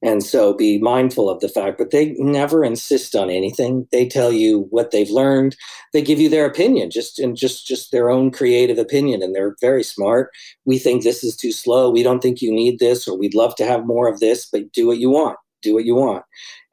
[0.02, 3.86] and so be mindful of the fact but they never insist on anything.
[3.92, 5.56] They tell you what they've learned.
[5.92, 9.56] They give you their opinion just and just just their own creative opinion and they're
[9.60, 10.30] very smart.
[10.64, 11.90] We think this is too slow.
[11.90, 14.72] We don't think you need this or we'd love to have more of this but
[14.72, 15.38] do what you want.
[15.62, 16.24] Do what you want.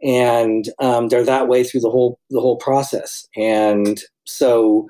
[0.04, 3.28] And um, they're that way through the whole the whole process.
[3.36, 4.88] And so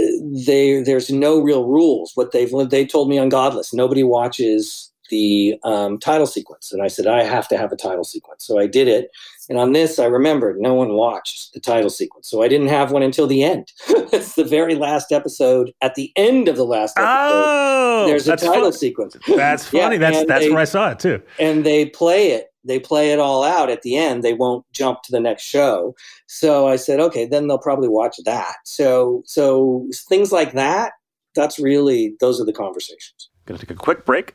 [0.00, 0.04] uh,
[0.46, 2.12] they there's no real rules.
[2.14, 6.72] What they've they told me on godless nobody watches the um, title sequence.
[6.72, 8.44] And I said, I have to have a title sequence.
[8.44, 9.10] So I did it.
[9.48, 12.28] And on this, I remembered no one watched the title sequence.
[12.28, 13.72] So I didn't have one until the end.
[13.88, 15.72] it's the very last episode.
[15.82, 18.72] At the end of the last episode, oh, there's a title fun.
[18.72, 19.16] sequence.
[19.28, 19.96] That's funny.
[19.96, 21.22] Yeah, that's that's they, where I saw it too.
[21.38, 22.48] And they play it.
[22.64, 24.24] They play it all out at the end.
[24.24, 25.94] They won't jump to the next show.
[26.26, 28.56] So I said, okay, then they'll probably watch that.
[28.64, 30.92] So so things like that.
[31.36, 33.30] That's really those are the conversations.
[33.46, 34.34] Going to take a quick break.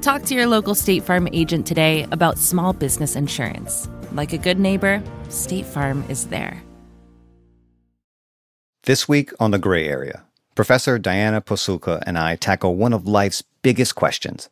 [0.00, 3.88] Talk to your local State Farm agent today about small business insurance.
[4.12, 6.62] Like a good neighbor, State Farm is there.
[8.84, 13.42] This week on The Gray Area, Professor Diana Pasulka and I tackle one of life's
[13.62, 14.48] biggest questions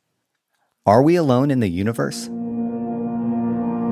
[0.84, 2.28] Are we alone in the universe?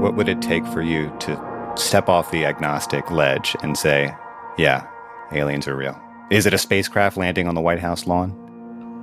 [0.03, 4.12] What would it take for you to step off the agnostic ledge and say,
[4.59, 4.88] yeah,
[5.33, 5.99] aliens are real?
[6.31, 8.43] Is it a spacecraft landing on the White House lawn?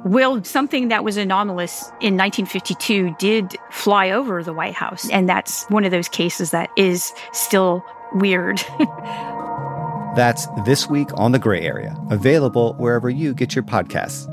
[0.04, 5.08] Well, something that was anomalous in 1952 did fly over the White House.
[5.10, 8.58] And that's one of those cases that is still weird.
[10.16, 14.26] that's This Week on the Gray Area, available wherever you get your podcasts.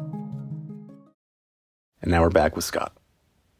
[2.01, 2.97] And now we're back with Scott.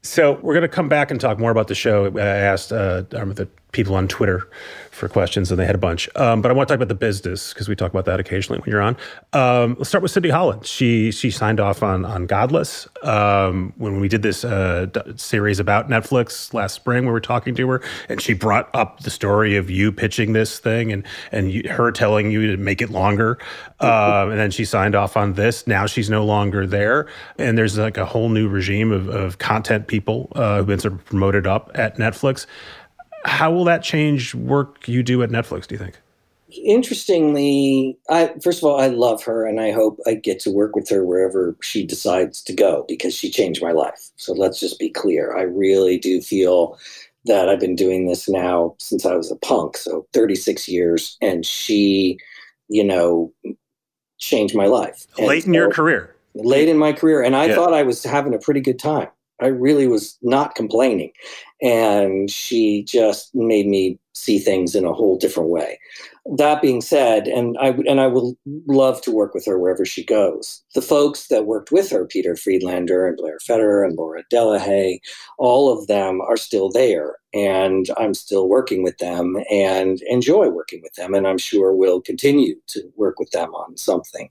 [0.03, 2.07] So we're going to come back and talk more about the show.
[2.17, 4.49] I asked uh, the people on Twitter
[4.91, 6.09] for questions, and they had a bunch.
[6.17, 8.61] Um, but I want to talk about the business because we talk about that occasionally
[8.61, 8.97] when you're on.
[9.33, 10.67] Um, let's start with Cindy Holland.
[10.67, 15.89] She she signed off on on Godless um, when we did this uh, series about
[15.89, 17.07] Netflix last spring.
[17.07, 20.59] We were talking to her, and she brought up the story of you pitching this
[20.59, 23.39] thing and and you, her telling you to make it longer.
[23.81, 25.67] Um, and then she signed off on this.
[25.67, 27.07] Now she's no longer there,
[27.39, 30.95] and there's like a whole new regime of, of content people uh, who've been sort
[30.95, 32.47] of promoted up at Netflix.
[33.29, 35.97] How will that change work you do at Netflix, do you think?
[36.65, 40.75] Interestingly, I first of all, I love her and I hope I get to work
[40.75, 44.11] with her wherever she decides to go because she changed my life.
[44.17, 45.37] So let's just be clear.
[45.37, 46.79] I really do feel
[47.27, 51.45] that I've been doing this now since I was a punk, so 36 years, and
[51.45, 52.19] she,
[52.69, 53.33] you know,
[54.19, 55.07] changed my life.
[55.19, 56.15] Late in your career.
[56.35, 57.23] Late in my career.
[57.23, 57.55] And I yeah.
[57.55, 59.09] thought I was having a pretty good time.
[59.41, 61.13] I really was not complaining.
[61.63, 65.79] And she just made me see things in a whole different way.
[66.37, 70.05] That being said, and I and I will love to work with her wherever she
[70.05, 70.63] goes.
[70.75, 74.99] The folks that worked with her, Peter Friedlander and Blair Federer and Laura Delahaye,
[75.39, 80.81] all of them are still there, and I'm still working with them and enjoy working
[80.83, 84.29] with them, and I'm sure we'll continue to work with them on something.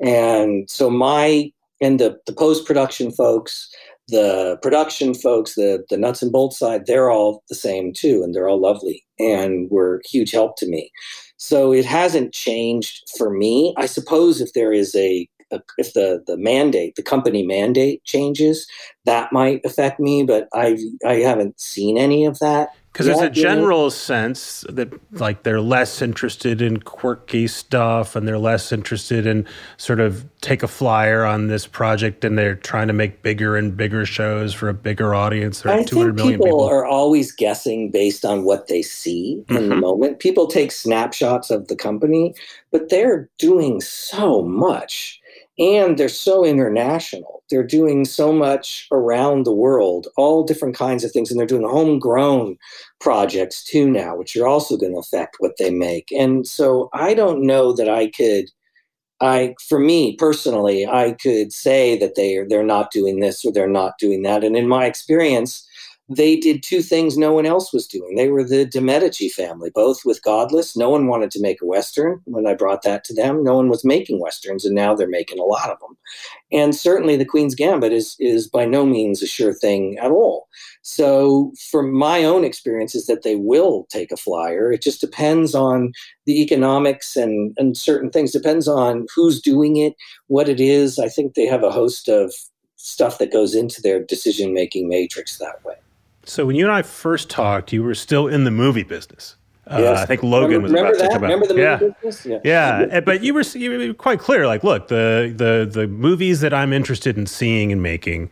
[0.00, 3.70] And so my and the the post production folks
[4.08, 8.34] the production folks, the the nuts and bolts side, they're all the same too, and
[8.34, 10.90] they're all lovely and were huge help to me.
[11.36, 13.74] So it hasn't changed for me.
[13.76, 18.66] I suppose if there is a, a if the the mandate, the company mandate changes,
[19.04, 22.70] that might affect me, but I I haven't seen any of that.
[22.92, 28.38] Because there's a general sense that like they're less interested in quirky stuff and they're
[28.38, 29.46] less interested in
[29.76, 33.76] sort of take a flyer on this project and they're trying to make bigger and
[33.76, 35.64] bigger shows for a bigger audience.
[35.64, 39.56] I think people, people, are always guessing based on what they see mm-hmm.
[39.56, 39.80] in the mm-hmm.
[39.80, 40.18] moment.
[40.18, 42.34] People take snapshots of the company,
[42.72, 45.20] but they're doing so much
[45.58, 47.37] and they're so international.
[47.50, 51.68] They're doing so much around the world, all different kinds of things, and they're doing
[51.68, 52.58] homegrown
[53.00, 56.10] projects too now, which are also going to affect what they make.
[56.12, 58.46] And so I don't know that I could.
[59.20, 63.52] I, for me personally, I could say that they are they're not doing this or
[63.52, 64.44] they're not doing that.
[64.44, 65.67] And in my experience,
[66.08, 68.14] they did two things no one else was doing.
[68.14, 70.74] They were the De Medici family, both with Godless.
[70.74, 73.44] No one wanted to make a Western when I brought that to them.
[73.44, 75.98] No one was making Westerns, and now they're making a lot of them.
[76.50, 80.48] And certainly the Queen's Gambit is, is by no means a sure thing at all.
[80.80, 84.72] So, from my own experience, is that they will take a flyer.
[84.72, 85.92] It just depends on
[86.24, 89.94] the economics and, and certain things, depends on who's doing it,
[90.28, 90.98] what it is.
[90.98, 92.32] I think they have a host of
[92.76, 95.74] stuff that goes into their decision making matrix that way.
[96.28, 99.36] So when you and I first talked, you were still in the movie business.
[99.66, 99.98] Uh, yes.
[99.98, 101.76] I think Logan remember, was about to come Remember the movie yeah.
[101.76, 102.26] business?
[102.26, 102.86] Yeah.
[102.90, 103.00] yeah.
[103.00, 104.46] But you were, you were quite clear.
[104.46, 108.30] Like, look, the, the, the movies that I'm interested in seeing and making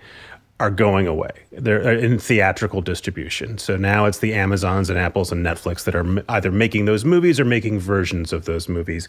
[0.58, 1.32] are going away.
[1.52, 3.58] They're in theatrical distribution.
[3.58, 7.38] So now it's the Amazons and Apples and Netflix that are either making those movies
[7.38, 9.06] or making versions of those movies.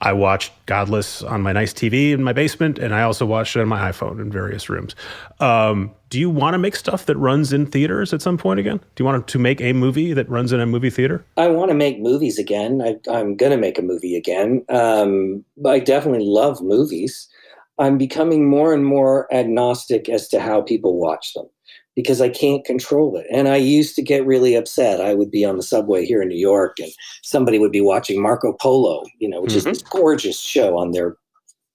[0.00, 3.60] I watched Godless on my nice TV in my basement, and I also watched it
[3.60, 4.94] on my iPhone in various rooms.
[5.40, 8.78] Um, do you want to make stuff that runs in theaters at some point again?
[8.78, 11.24] Do you want to make a movie that runs in a movie theater?
[11.36, 12.82] I want to make movies again.
[12.82, 14.64] I, am going to make a movie again.
[14.68, 17.28] Um, I definitely love movies.
[17.78, 21.48] I'm becoming more and more agnostic as to how people watch them
[21.96, 23.26] because I can't control it.
[23.32, 25.00] And I used to get really upset.
[25.00, 28.22] I would be on the subway here in New York and somebody would be watching
[28.22, 29.70] Marco Polo, you know, which mm-hmm.
[29.70, 31.16] is this gorgeous show on their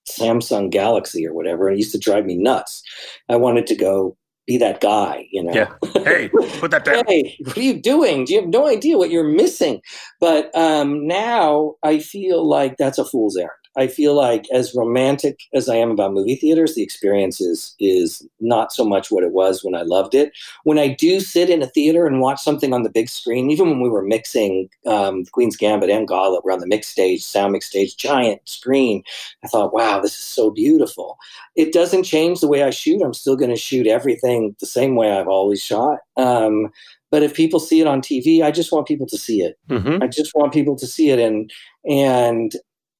[0.08, 1.68] Samsung Galaxy or whatever.
[1.68, 2.82] And it used to drive me nuts.
[3.28, 5.52] I wanted to go be that guy, you know.
[5.52, 5.72] Yeah.
[6.04, 7.04] Hey, put that down.
[7.08, 8.24] hey, what are you doing?
[8.24, 9.80] Do you have no idea what you're missing?
[10.20, 13.50] But um, now I feel like that's a fool's errand.
[13.76, 18.26] I feel like as romantic as I am about movie theaters, the experience is is
[18.40, 20.32] not so much what it was when I loved it.
[20.64, 23.68] When I do sit in a theater and watch something on the big screen, even
[23.68, 27.52] when we were mixing um, Queen's Gambit and Gala, we're on the mix stage, sound
[27.52, 29.02] mix stage, giant screen.
[29.44, 31.18] I thought, wow, this is so beautiful.
[31.54, 33.02] It doesn't change the way I shoot.
[33.02, 35.98] I'm still going to shoot everything the same way I've always shot.
[36.16, 36.70] Um,
[37.10, 39.58] but if people see it on TV, I just want people to see it.
[39.70, 40.02] Mm-hmm.
[40.02, 41.50] I just want people to see it, and
[41.88, 42.52] and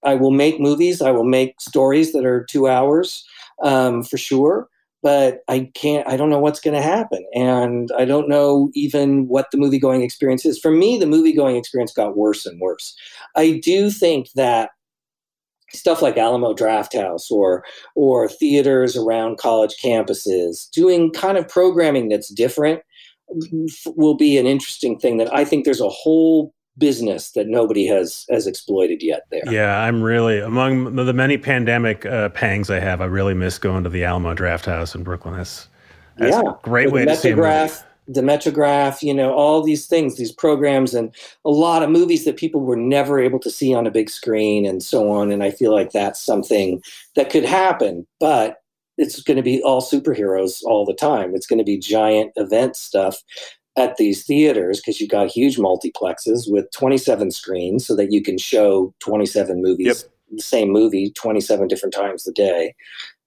[0.07, 1.03] I will make movies.
[1.03, 3.25] I will make stories that are two hours
[3.63, 4.69] um, for sure.
[5.03, 6.09] But I can't.
[6.09, 9.79] I don't know what's going to happen, and I don't know even what the movie
[9.79, 10.59] going experience is.
[10.59, 12.97] For me, the movie going experience got worse and worse.
[13.37, 14.71] I do think that
[15.73, 22.33] stuff like Alamo Drafthouse or or theaters around college campuses doing kind of programming that's
[22.33, 22.81] different
[23.97, 28.27] will be an interesting thing that I think there's a whole business that nobody has
[28.31, 29.43] has exploited yet there.
[29.51, 33.01] Yeah, I'm really among the many pandemic uh, pangs I have.
[33.01, 35.37] I really miss going to the Alamo Drafthouse in Brooklyn.
[35.37, 35.69] That's,
[36.17, 36.51] that's yeah.
[36.51, 37.37] a great way to see a
[38.09, 41.15] the Metrograph, you know, all these things, these programs, and
[41.45, 44.65] a lot of movies that people were never able to see on a big screen
[44.65, 45.33] and so on.
[45.33, 46.83] And I feel like that's something
[47.17, 48.63] that could happen, but
[48.97, 51.35] it's going to be all superheroes all the time.
[51.35, 53.23] It's going to be giant event stuff
[53.77, 58.39] at these theaters because you've got huge multiplexes with 27 screens so that you can
[58.39, 59.97] show 27 movies, yep.
[60.33, 62.75] the same movie, 27 different times a day.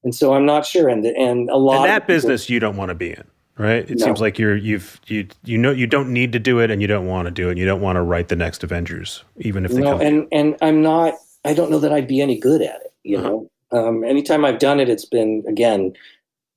[0.04, 0.90] And so I'm not sure.
[0.90, 3.24] And, and a lot and that people, business you don't want to be in
[3.60, 3.92] right?
[3.92, 4.06] It no.
[4.06, 6.88] seems like you're you've you you know you don't need to do it and you
[6.88, 7.52] don't want to do it.
[7.52, 10.02] and You don't want to write the next Avengers, even if they no, come.
[10.02, 11.14] and and I'm not.
[11.46, 12.94] I don't know that I'd be any good at it.
[13.04, 13.28] You uh-huh.
[13.28, 15.94] know, um, anytime I've done it, it's been again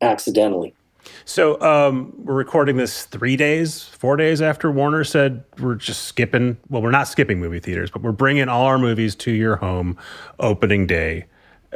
[0.00, 0.74] accidentally.
[1.24, 6.56] So um, we're recording this three days, four days after Warner said we're just skipping.
[6.68, 9.96] Well, we're not skipping movie theaters, but we're bringing all our movies to your home
[10.38, 11.26] opening day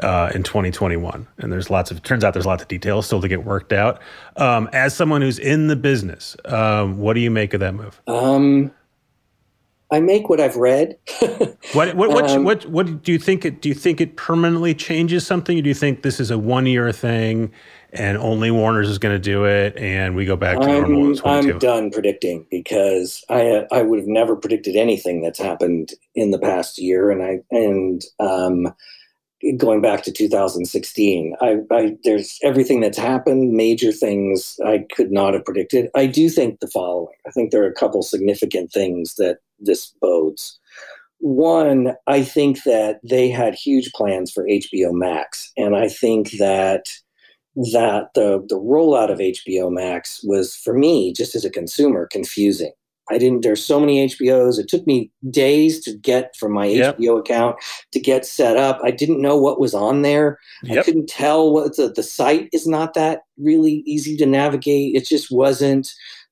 [0.03, 1.27] uh, in 2021.
[1.39, 4.01] And there's lots of, turns out there's lots of details still to get worked out.
[4.37, 8.01] Um, as someone who's in the business, um, what do you make of that move?
[8.07, 8.73] Um,
[9.91, 10.99] I make what I've read.
[11.73, 14.75] what, what, what, um, what, what, do you think it, do you think it permanently
[14.75, 15.59] changes something?
[15.59, 17.53] Or do you think this is a one year thing
[17.93, 21.19] and only Warner's is going to do it and we go back to I'm, normal?
[21.25, 26.39] I'm done predicting because I, I would have never predicted anything that's happened in the
[26.39, 27.11] past year.
[27.11, 28.75] And I, and, um,
[29.59, 35.35] going back to 2016 I, I, there's everything that's happened major things i could not
[35.35, 39.15] have predicted i do think the following i think there are a couple significant things
[39.17, 40.59] that this bodes
[41.19, 46.87] one i think that they had huge plans for hbo max and i think that
[47.73, 52.73] that the the rollout of hbo max was for me just as a consumer confusing
[53.09, 54.59] I didn't, there's so many HBOs.
[54.59, 56.99] It took me days to get from my yep.
[56.99, 57.57] HBO account
[57.93, 58.81] to get set up.
[58.83, 60.39] I didn't know what was on there.
[60.65, 60.79] Yep.
[60.79, 64.97] I couldn't tell what the, the site is not that really easy to navigate.
[64.97, 65.89] It just wasn't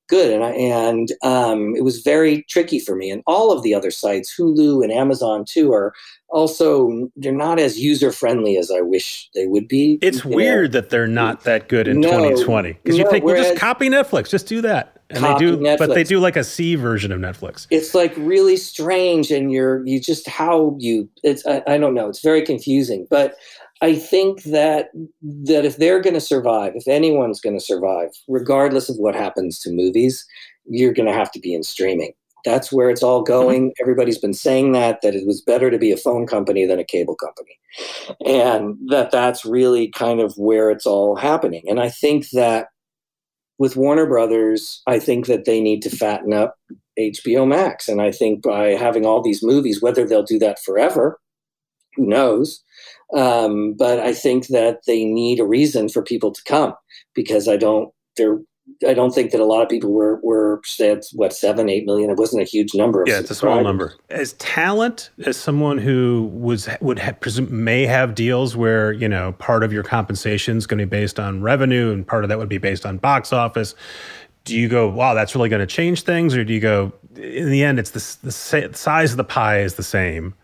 [0.08, 0.32] good.
[0.32, 3.10] And I, and um, it was very tricky for me.
[3.10, 5.94] And all of the other sites, Hulu and Amazon too, are
[6.28, 9.98] also, they're not as user friendly as I wish they would be.
[10.02, 10.80] It's weird know?
[10.80, 13.88] that they're not that good in no, 2020 because no, you think, well, just copy
[13.88, 15.78] Netflix, just do that and they do Netflix.
[15.78, 19.86] but they do like a c version of netflix it's like really strange and you're
[19.86, 23.36] you just how you it's i, I don't know it's very confusing but
[23.82, 24.88] i think that
[25.22, 29.58] that if they're going to survive if anyone's going to survive regardless of what happens
[29.58, 30.24] to movies
[30.66, 32.12] you're going to have to be in streaming
[32.44, 33.32] that's where it's all mm-hmm.
[33.32, 36.78] going everybody's been saying that that it was better to be a phone company than
[36.78, 37.58] a cable company
[38.24, 42.68] and that that's really kind of where it's all happening and i think that
[43.58, 46.56] with Warner Brothers, I think that they need to fatten up
[46.98, 47.88] HBO Max.
[47.88, 51.18] And I think by having all these movies, whether they'll do that forever,
[51.94, 52.62] who knows?
[53.16, 56.74] Um, but I think that they need a reason for people to come
[57.14, 58.38] because I don't, they're
[58.86, 62.10] I don't think that a lot of people were were said what seven eight million.
[62.10, 63.04] It wasn't a huge number.
[63.06, 63.94] yeah, it's a small number.
[64.08, 69.32] As talent, as someone who was would have, presume, may have deals where you know
[69.32, 72.38] part of your compensation is going to be based on revenue and part of that
[72.38, 73.74] would be based on box office.
[74.44, 77.50] Do you go, wow, that's really going to change things, or do you go, in
[77.50, 80.34] the end, it's the the size of the pie is the same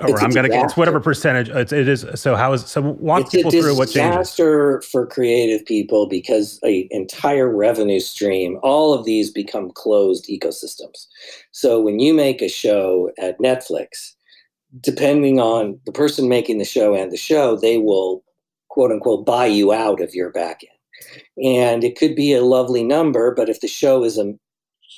[0.00, 2.06] or I'm going to get it's whatever percentage it's, it is.
[2.14, 4.28] So how is so walk it's people through what changes.
[4.28, 11.06] Disaster for creative people because a entire revenue stream, all of these become closed ecosystems.
[11.52, 14.12] So when you make a show at Netflix,
[14.80, 18.22] depending on the person making the show and the show, they will
[18.68, 21.46] quote unquote buy you out of your back end.
[21.46, 24.34] And it could be a lovely number, but if the show is a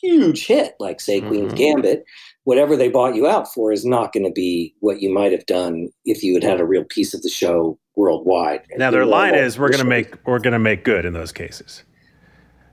[0.01, 1.55] huge hit, like say mm-hmm.
[1.55, 2.05] Gambit,
[2.49, 5.45] whatever they bought you out for is not going to be what you might have
[5.45, 8.63] done if you had had a real piece of the show worldwide.
[8.79, 11.31] Now their line is we're going to make we're going to make good in those
[11.31, 11.85] cases.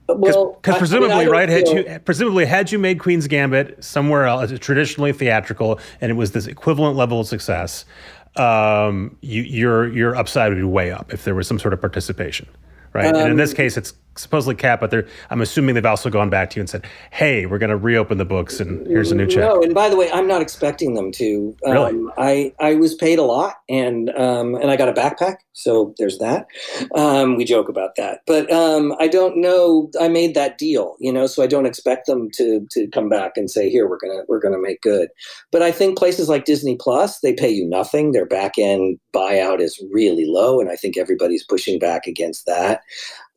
[0.08, 1.48] Well, because presumably, I mean, right?
[1.50, 6.32] Had you presumably had you made Queen's Gambit somewhere else, traditionally theatrical, and it was
[6.32, 7.84] this equivalent level of success,
[8.36, 11.82] um, you, your your upside would be way up if there was some sort of
[11.82, 12.48] participation,
[12.94, 13.14] right?
[13.14, 16.10] Um, and in this um, case, it's supposedly capped, but they're I'm assuming they've also
[16.10, 19.12] gone back to you and said, "Hey, we're going to reopen the books, and here's
[19.12, 21.56] a new check." No, and by the way, I'm not expecting them to.
[21.64, 25.36] Um, really, I I was paid a lot, and um, and I got a backpack,
[25.52, 26.46] so there's that.
[26.94, 29.90] Um, we joke about that, but um, I don't know.
[30.00, 33.32] I made that deal, you know, so I don't expect them to to come back
[33.36, 35.08] and say, "Here, we're gonna we're gonna make good."
[35.52, 38.12] But I think places like Disney Plus, they pay you nothing.
[38.12, 42.80] Their back end buyout is really low, and I think everybody's pushing back against that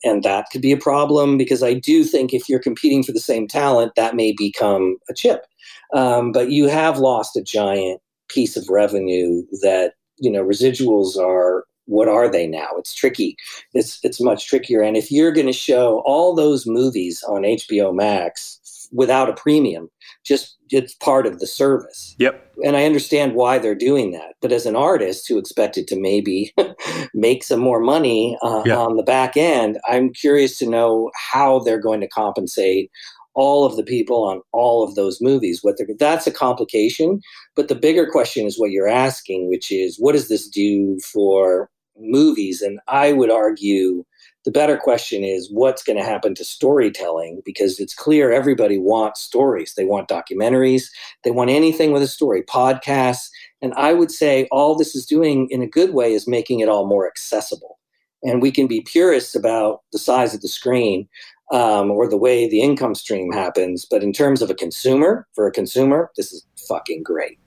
[0.04, 3.20] and that could be a problem because I do think if you're competing for the
[3.20, 5.45] same talent, that may become a chip.
[5.93, 11.66] Um, but you have lost a giant piece of revenue that you know residuals are.
[11.86, 12.68] What are they now?
[12.78, 13.36] It's tricky.
[13.74, 14.84] It's it's much trickier.
[14.84, 19.89] And if you're going to show all those movies on HBO Max without a premium,
[20.24, 22.15] just it's part of the service.
[22.20, 22.55] Yep.
[22.63, 24.36] And I understand why they're doing that.
[24.41, 26.53] But as an artist who expected to maybe
[27.13, 28.78] make some more money uh, yeah.
[28.78, 32.91] on the back end, I'm curious to know how they're going to compensate
[33.36, 35.59] all of the people on all of those movies.
[35.61, 37.22] What that's a complication.
[37.55, 41.70] But the bigger question is what you're asking, which is what does this do for
[41.97, 42.61] movies?
[42.61, 44.03] And I would argue
[44.46, 49.22] the better question is what's going to happen to storytelling because it's clear everybody wants
[49.22, 49.74] stories.
[49.76, 50.86] They want documentaries,
[51.24, 53.30] they want anything with a story, podcasts.
[53.62, 56.70] And I would say all this is doing in a good way is making it
[56.70, 57.80] all more accessible.
[58.24, 61.08] And we can be purists about the size of the screen
[61.52, 63.86] um, or the way the income stream happens.
[63.90, 67.39] But in terms of a consumer, for a consumer, this is fucking great.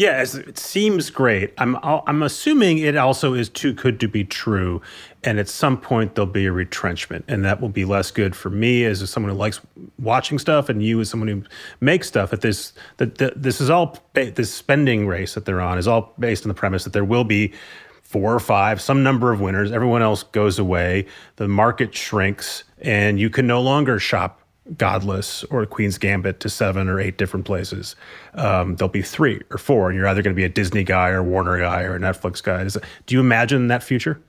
[0.00, 1.52] Yeah, it seems great.
[1.58, 4.80] I'm I'm assuming it also is too good to be true,
[5.22, 8.48] and at some point there'll be a retrenchment, and that will be less good for
[8.48, 9.60] me as someone who likes
[9.98, 11.42] watching stuff, and you as someone who
[11.82, 12.30] makes stuff.
[12.30, 16.14] That this that, that this is all this spending race that they're on is all
[16.18, 17.52] based on the premise that there will be
[18.00, 19.70] four or five, some number of winners.
[19.70, 21.04] Everyone else goes away.
[21.36, 24.39] The market shrinks, and you can no longer shop
[24.76, 27.96] Godless or Queen's Gambit to seven or eight different places.
[28.34, 31.08] Um, there'll be three or four, and you're either going to be a Disney guy
[31.08, 32.62] or Warner guy or a Netflix guy.
[32.62, 34.20] Is, do you imagine that future?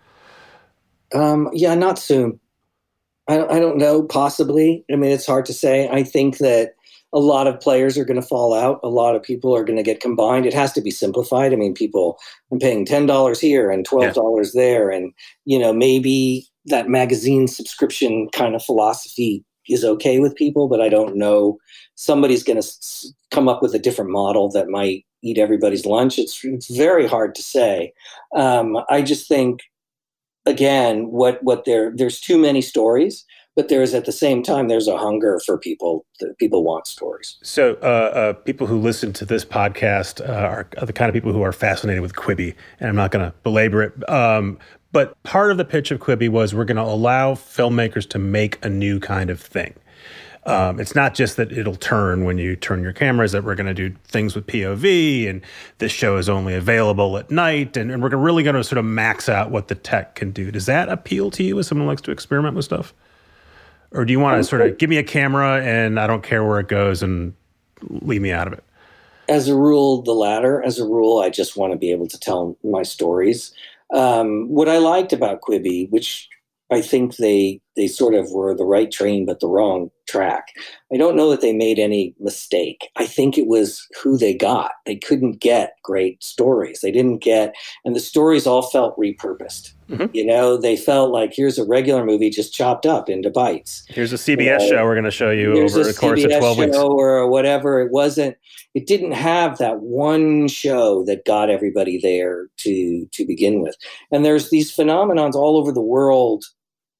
[1.13, 2.39] Um, yeah, not soon.
[3.27, 4.03] I, I don't know.
[4.03, 4.83] Possibly.
[4.91, 5.87] I mean, it's hard to say.
[5.89, 6.75] I think that
[7.13, 8.79] a lot of players are going to fall out.
[8.83, 10.45] A lot of people are going to get combined.
[10.45, 11.53] It has to be simplified.
[11.53, 12.17] I mean, people,
[12.51, 14.61] I'm paying ten dollars here and twelve dollars yeah.
[14.61, 15.13] there, and
[15.45, 20.89] you know, maybe that magazine subscription kind of philosophy is okay with people, but I
[20.89, 21.57] don't know.
[21.95, 26.17] Somebody's going to s- come up with a different model that might eat everybody's lunch.
[26.17, 27.93] It's it's very hard to say.
[28.35, 29.61] Um, I just think,
[30.45, 34.87] again, what what there there's too many stories, but there's at the same time there's
[34.87, 36.05] a hunger for people.
[36.19, 37.37] That people want stories.
[37.43, 41.13] So uh, uh, people who listen to this podcast uh, are, are, the kind of
[41.13, 44.09] people who are fascinated with Quibi, and I'm not going to belabor it.
[44.09, 44.59] Um,
[44.91, 48.63] but part of the pitch of Quibi was we're going to allow filmmakers to make
[48.63, 49.73] a new kind of thing.
[50.43, 53.73] Um, it's not just that it'll turn when you turn your cameras, that we're going
[53.73, 55.41] to do things with POV and
[55.77, 57.77] this show is only available at night.
[57.77, 60.49] And, and we're really going to sort of max out what the tech can do.
[60.49, 62.93] Does that appeal to you as someone likes to experiment with stuff?
[63.91, 66.43] Or do you want to sort of give me a camera and I don't care
[66.43, 67.33] where it goes and
[67.89, 68.63] leave me out of it?
[69.29, 70.63] As a rule, the latter.
[70.63, 73.53] As a rule, I just want to be able to tell my stories.
[73.93, 76.29] Um, what I liked about Quibi, which
[76.71, 80.49] I think they they sort of were the right train but the wrong track.
[80.93, 82.89] I don't know that they made any mistake.
[82.97, 84.71] I think it was who they got.
[84.85, 86.81] They couldn't get great stories.
[86.81, 87.55] They didn't get,
[87.85, 89.71] and the stories all felt repurposed.
[89.89, 90.13] Mm-hmm.
[90.13, 93.85] You know, they felt like here's a regular movie just chopped up into bites.
[93.89, 96.57] Here's a CBS show we're going to show you over the course CBS of 12
[96.57, 96.77] weeks.
[96.77, 97.81] Or whatever.
[97.81, 98.37] It wasn't,
[98.73, 103.75] it didn't have that one show that got everybody there to, to begin with.
[104.11, 106.45] And there's these phenomenons all over the world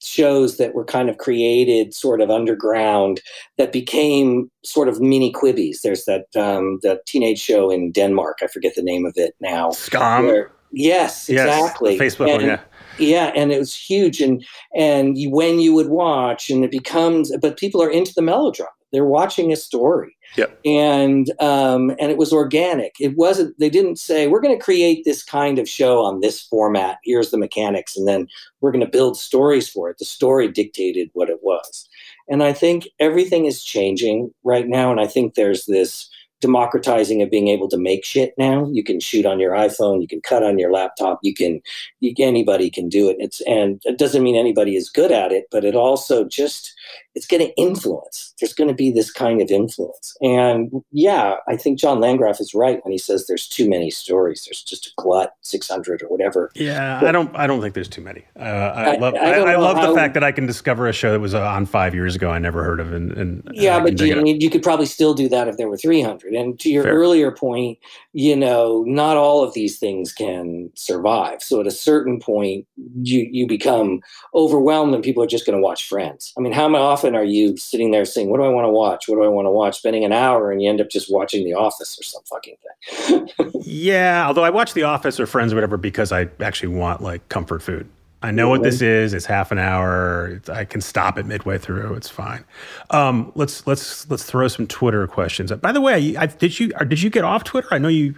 [0.04, 3.22] shows that were kind of created sort of underground
[3.58, 5.82] that became sort of mini quibbies.
[5.82, 8.40] There's that um, the teenage show in Denmark.
[8.42, 9.70] I forget the name of it now.
[9.70, 10.26] Skam.
[10.26, 11.98] Where, yes, exactly.
[11.98, 12.60] Facebook and, one, yeah.
[12.98, 14.46] Yeah, and it was huge, and
[14.76, 18.70] and you, when you would watch, and it becomes, but people are into the melodrama.
[18.92, 20.60] They're watching a story, Yep.
[20.66, 22.96] And um, and it was organic.
[23.00, 23.58] It wasn't.
[23.60, 27.00] They didn't say we're going to create this kind of show on this format.
[27.04, 28.28] Here's the mechanics, and then
[28.62, 29.98] we're going to build stories for it.
[29.98, 31.88] The story dictated what it was.
[32.30, 34.90] And I think everything is changing right now.
[34.90, 36.10] And I think there's this
[36.42, 38.68] democratizing of being able to make shit now.
[38.72, 41.62] You can shoot on your iPhone, you can cut on your laptop, you can,
[42.00, 43.16] you, anybody can do it.
[43.20, 46.74] It's and it doesn't mean anybody is good at it, but it also just
[47.16, 48.34] it's going to influence.
[48.40, 52.54] There's going to be this kind of influence, and yeah, I think John Landgraf is
[52.54, 54.46] right when he says there's too many stories.
[54.46, 56.52] There's just a glut, six hundred or whatever.
[56.56, 57.36] Yeah, but, I don't.
[57.36, 58.26] I don't think there's too many.
[58.40, 59.14] Uh, I, I, love.
[59.16, 61.94] I, I love the fact that I can discover a show that was on five
[61.94, 65.14] years ago I never heard of, and, and yeah, but you, you, could probably still
[65.14, 66.34] do that if there were three hundred.
[66.34, 66.94] And to your Fair.
[66.94, 67.80] earlier point,
[68.14, 71.42] you know, not all of these things can survive.
[71.42, 72.66] So at a certain point,
[73.02, 74.02] you you become
[74.34, 76.34] overwhelmed, and people are just going to watch Friends.
[76.38, 79.08] I mean, how often are you sitting there saying, "What do I want to watch?
[79.08, 81.46] What do I want to watch?" Spending an hour, and you end up just watching
[81.46, 83.52] The Office or some fucking thing.
[83.62, 87.28] yeah, although I watch The Office or Friends or whatever because I actually want like
[87.30, 87.90] comfort food.
[88.24, 89.16] I know what this is.
[89.16, 90.40] It's half an hour.
[90.48, 91.96] I can stop it midway through.
[91.96, 92.46] It's fine.
[92.92, 95.52] Um, let's let's let's throw some Twitter questions.
[95.54, 97.68] By the way, I, did you did you get off Twitter?
[97.72, 98.16] I know you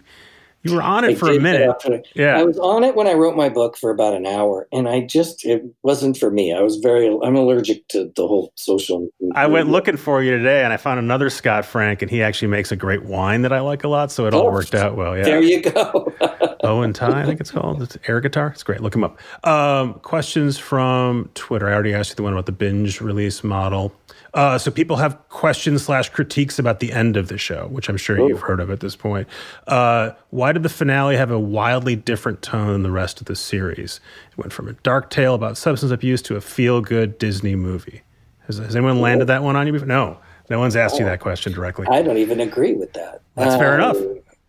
[0.63, 2.07] you were on it I for a minute.
[2.15, 4.87] Yeah, I was on it when I wrote my book for about an hour, and
[4.87, 6.53] I just it wasn't for me.
[6.53, 9.09] I was very I'm allergic to the whole social.
[9.19, 9.33] Media.
[9.35, 12.47] I went looking for you today, and I found another Scott Frank, and he actually
[12.47, 14.11] makes a great wine that I like a lot.
[14.11, 15.17] So it all oh, worked out well.
[15.17, 16.13] Yeah, there you go.
[16.63, 17.81] Owen Ty, I think it's called.
[17.81, 18.47] It's air guitar.
[18.47, 18.79] It's great.
[18.79, 19.19] Look him up.
[19.45, 21.67] Um, questions from Twitter.
[21.67, 23.93] I already asked you the one about the binge release model.
[24.33, 27.97] Uh, so people have questions slash critiques about the end of the show, which I'm
[27.97, 28.27] sure Ooh.
[28.27, 29.27] you've heard of at this point.
[29.67, 33.35] Uh, why did the finale have a wildly different tone than the rest of the
[33.35, 33.99] series?
[34.31, 38.01] It went from a dark tale about substance abuse to a feel-good Disney movie.
[38.47, 39.87] Has, has anyone landed that one on you before?
[39.87, 40.17] No,
[40.49, 41.85] no one's asked oh, you that question directly.
[41.89, 43.21] I don't even agree with that.
[43.35, 43.97] That's um, fair enough.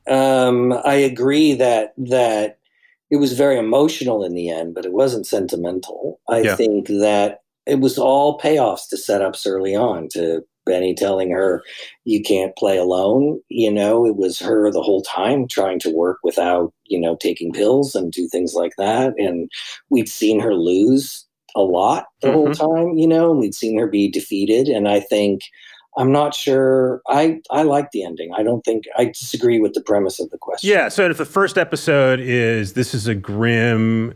[0.09, 2.59] Um, I agree that that
[3.11, 6.21] it was very emotional in the end, but it wasn't sentimental.
[6.29, 6.57] I yeah.
[6.57, 11.63] think that it was all payoffs to setups early on to Benny telling her
[12.05, 13.41] you can't play alone.
[13.49, 17.53] You know, it was her the whole time trying to work without, you know, taking
[17.53, 19.15] pills and do things like that.
[19.19, 19.51] And
[19.91, 22.37] we'd seen her lose a lot the mm-hmm.
[22.37, 24.69] whole time, you know, and we'd seen her be defeated.
[24.69, 25.43] And I think
[25.97, 27.01] I'm not sure.
[27.09, 28.33] I I like the ending.
[28.37, 30.69] I don't think I disagree with the premise of the question.
[30.69, 30.89] Yeah.
[30.89, 34.15] So if the first episode is this is a grim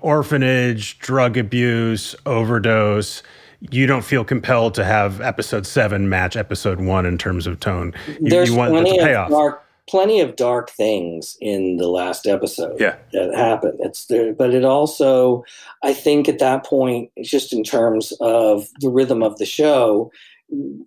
[0.00, 3.22] orphanage, drug abuse, overdose,
[3.70, 7.94] you don't feel compelled to have episode seven match episode one in terms of tone.
[8.06, 9.26] You, There's you want plenty payoff.
[9.26, 12.80] Of dark, plenty of dark things in the last episode.
[12.80, 12.96] Yeah.
[13.12, 13.78] that happened.
[13.80, 15.44] It's there, but it also,
[15.82, 20.10] I think, at that point, just in terms of the rhythm of the show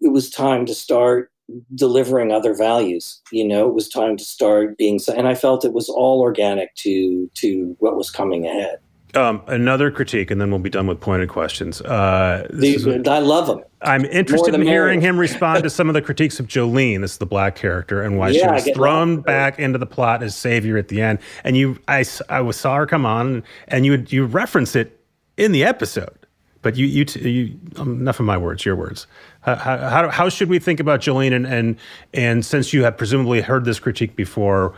[0.01, 1.31] it was time to start
[1.75, 5.73] delivering other values you know it was time to start being and i felt it
[5.73, 8.79] was all organic to to what was coming ahead
[9.15, 11.81] um, another critique, and then we'll be done with pointed questions.
[11.81, 13.63] Uh, the, I love him.
[13.81, 17.17] I'm interested in hearing him respond to some of the critiques of Jolene, this is
[17.17, 20.77] the black character, and why yeah, she was thrown back into the plot as savior
[20.77, 21.19] at the end.
[21.43, 24.99] And you, I, I saw her come on, and you you reference it
[25.37, 26.17] in the episode.
[26.61, 29.05] But you, you, you um, enough of my words, your words.
[29.45, 31.35] How, how, how should we think about Jolene?
[31.35, 31.77] And, and,
[32.13, 34.73] and since you have presumably heard this critique before,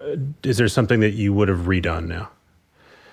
[0.00, 2.30] uh, is there something that you would have redone now?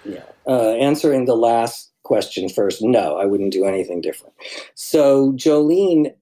[0.04, 0.24] Yeah.
[0.46, 4.34] Uh, answering the last question first, no, I wouldn't do anything different.
[4.76, 6.14] So Jolene,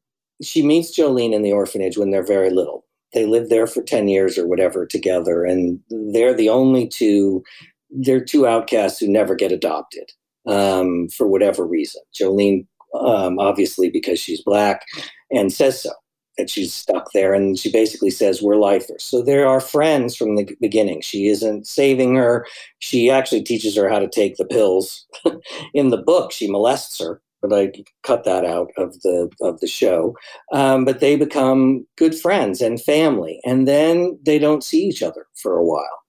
[0.42, 2.86] she meets Jolene in the orphanage when they're very little.
[3.14, 7.44] They live there for 10 years or whatever together, and they're the only two,
[7.90, 10.12] they're two outcasts who never get adopted
[10.46, 12.02] um, for whatever reason.
[12.14, 12.68] Jolene,
[12.98, 14.86] um, obviously, because she's black,
[15.32, 15.92] and says so
[16.38, 17.34] that she's stuck there.
[17.34, 19.04] And she basically says, We're lifers.
[19.04, 21.02] So there are friends from the beginning.
[21.02, 22.46] She isn't saving her.
[22.80, 25.06] She actually teaches her how to take the pills.
[25.74, 27.22] In the book, she molests her.
[27.42, 27.72] But I
[28.04, 30.16] cut that out of the of the show.
[30.52, 35.28] Um, but they become good friends and family, and then they don't see each other
[35.36, 36.02] for a while.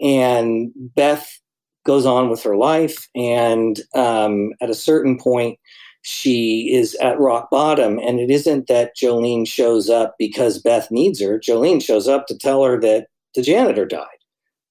[0.00, 1.40] And Beth
[1.84, 3.08] goes on with her life.
[3.14, 5.58] And um, at a certain point,
[6.04, 7.98] she is at rock bottom.
[7.98, 11.38] And it isn't that Jolene shows up because Beth needs her.
[11.38, 14.06] Jolene shows up to tell her that the janitor died,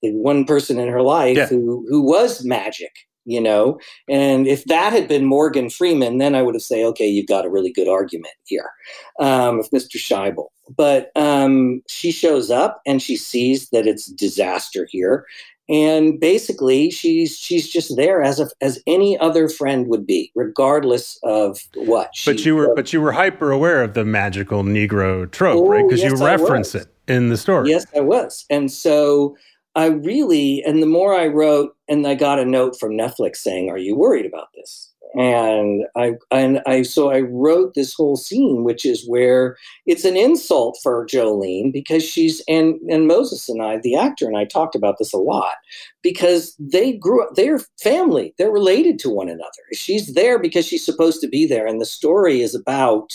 [0.04, 1.48] the one person in her life yeah.
[1.48, 2.92] who, who was magic,
[3.26, 3.80] you know.
[4.08, 7.46] And if that had been Morgan Freeman, then I would have said, okay, you've got
[7.46, 8.70] a really good argument here,
[9.20, 9.98] um, if Mr.
[9.98, 10.50] Shaibel.
[10.78, 15.26] But um, she shows up and she sees that it's disaster here
[15.70, 21.18] and basically she's she's just there as a, as any other friend would be regardless
[21.24, 25.58] of what but you were but you were hyper aware of the magical negro trope
[25.58, 27.70] oh, right because yes, you reference it in the story.
[27.70, 28.46] Yes i was.
[28.50, 29.38] And so
[29.76, 33.70] i really and the more i wrote and i got a note from netflix saying
[33.70, 38.64] are you worried about this and I and I so I wrote this whole scene,
[38.64, 43.78] which is where it's an insult for Jolene because she's and and Moses and I,
[43.78, 45.56] the actor and I, talked about this a lot
[46.02, 49.64] because they grew up, they're family, they're related to one another.
[49.74, 53.14] She's there because she's supposed to be there, and the story is about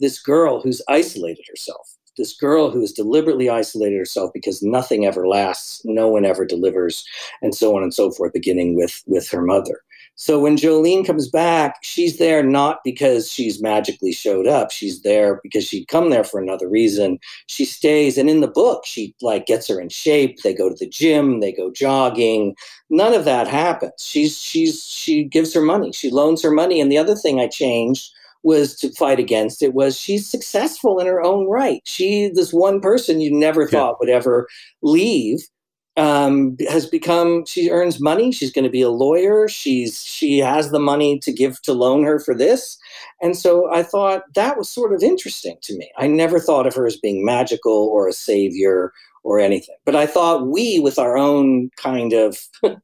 [0.00, 5.26] this girl who's isolated herself this girl who has deliberately isolated herself because nothing ever
[5.26, 7.04] lasts, no one ever delivers,
[7.40, 9.80] and so on and so forth, beginning with with her mother.
[10.22, 14.70] So when Jolene comes back, she's there not because she's magically showed up.
[14.70, 17.18] She's there because she'd come there for another reason.
[17.48, 20.40] She stays, and in the book, she like gets her in shape.
[20.44, 22.54] They go to the gym, they go jogging.
[22.88, 23.94] None of that happens.
[23.98, 25.90] She's she's she gives her money.
[25.90, 26.80] She loans her money.
[26.80, 28.08] And the other thing I changed
[28.44, 31.82] was to fight against it was she's successful in her own right.
[31.84, 34.46] She, this one person you never thought would ever
[34.82, 35.48] leave,
[35.96, 37.44] um, has become.
[37.46, 38.32] She earns money.
[38.32, 39.48] She's going to be a lawyer.
[39.48, 42.78] She's she has the money to give to loan her for this,
[43.20, 45.90] and so I thought that was sort of interesting to me.
[45.98, 50.06] I never thought of her as being magical or a savior or anything, but I
[50.06, 52.38] thought we, with our own kind of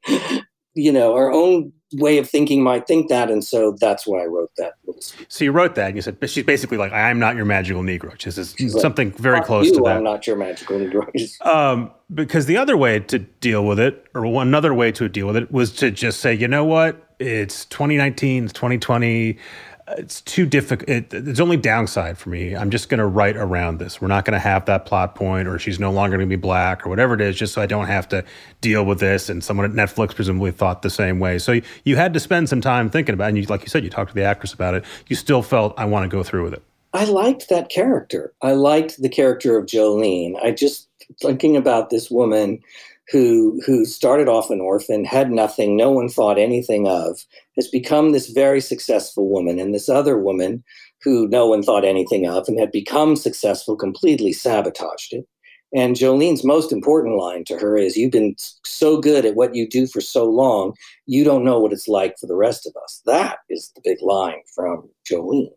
[0.75, 4.27] you know, our own way of thinking might think that, and so that's why I
[4.27, 4.75] wrote that.
[5.29, 8.13] So you wrote that, and you said she's basically like, "I'm not your magical Negro,"
[8.13, 9.97] which is something very close you, to that.
[9.97, 11.47] I'm not your magical Negro.
[11.47, 15.27] um, because the other way to deal with it, or one another way to deal
[15.27, 19.39] with it, was to just say, you know what, it's 2019, it's 2020
[19.97, 20.89] it's too difficult.
[20.89, 22.55] It, it's only downside for me.
[22.55, 24.01] I'm just going to write around this.
[24.01, 26.41] We're not going to have that plot point, or she's no longer going to be
[26.41, 28.25] black, or whatever it is, just so I don't have to
[28.61, 29.29] deal with this.
[29.29, 31.39] And someone at Netflix presumably thought the same way.
[31.39, 33.29] So you, you had to spend some time thinking about, it.
[33.29, 34.85] and you, like you said, you talked to the actress about it.
[35.07, 36.63] You still felt I want to go through with it.
[36.93, 38.33] I liked that character.
[38.43, 40.35] I liked the character of Jolene.
[40.43, 40.89] I just
[41.21, 42.61] thinking about this woman
[43.11, 47.25] who who started off an orphan, had nothing, no one thought anything of,
[47.57, 50.63] has become this very successful woman, and this other woman
[51.03, 55.27] who no one thought anything of and had become successful completely sabotaged it.
[55.75, 58.35] And Jolene's most important line to her is You've been
[58.65, 60.73] so good at what you do for so long,
[61.07, 63.03] you don't know what it's like for the rest of us.
[63.07, 65.51] That is the big line from Jolene.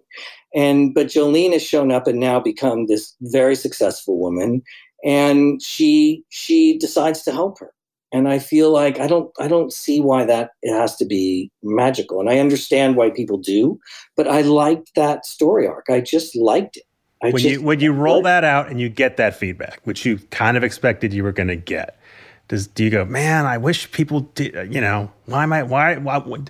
[0.54, 4.64] And but Jolene has shown up and now become this very successful woman
[5.04, 7.74] and she she decides to help her.
[8.14, 11.52] And i feel like i don't i don't see why that it has to be
[11.64, 12.20] magical.
[12.20, 13.80] And i understand why people do
[14.16, 15.90] but i liked that story arc.
[15.90, 16.84] I just liked it.
[17.24, 20.18] I when you when you roll that out and you get that feedback which you
[20.32, 22.00] kind of expected you were going to get
[22.48, 25.64] does do you go man i wish people did uh, you know why am i
[25.64, 26.50] why, why would,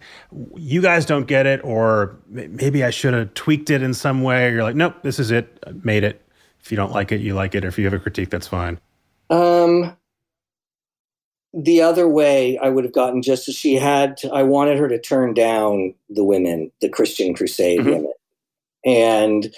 [0.55, 4.51] you guys don't get it or maybe i should have tweaked it in some way
[4.51, 6.25] you're like nope this is it I made it
[6.63, 7.65] if you don't like it, you like it.
[7.65, 8.79] Or if you have a critique, that's fine.
[9.29, 9.95] Um,
[11.53, 14.87] the other way I would have gotten just as she had, to, I wanted her
[14.87, 17.89] to turn down the women, the Christian Crusade mm-hmm.
[17.89, 18.13] women.
[18.85, 19.53] And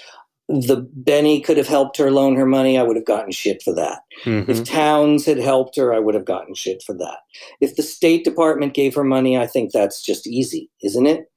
[0.49, 3.73] the Benny could have helped her loan her money, I would have gotten shit for
[3.75, 4.01] that.
[4.25, 4.51] Mm-hmm.
[4.51, 7.19] If Townes had helped her, I would have gotten shit for that.
[7.61, 11.31] If the State Department gave her money, I think that's just easy, isn't it?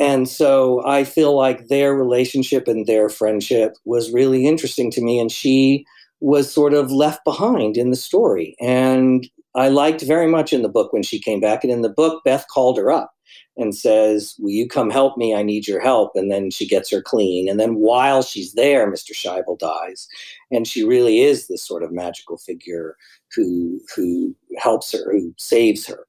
[0.00, 5.20] And so I feel like their relationship and their friendship was really interesting to me.
[5.20, 5.84] And she
[6.20, 8.56] was sort of left behind in the story.
[8.60, 11.62] And I liked very much in the book when she came back.
[11.62, 13.12] And in the book, Beth called her up
[13.58, 15.34] and says, Will you come help me?
[15.34, 16.12] I need your help.
[16.14, 17.46] And then she gets her clean.
[17.46, 19.12] And then while she's there, Mr.
[19.12, 20.08] Shaibel dies.
[20.50, 22.96] And she really is this sort of magical figure
[23.34, 26.06] who who helps her, who saves her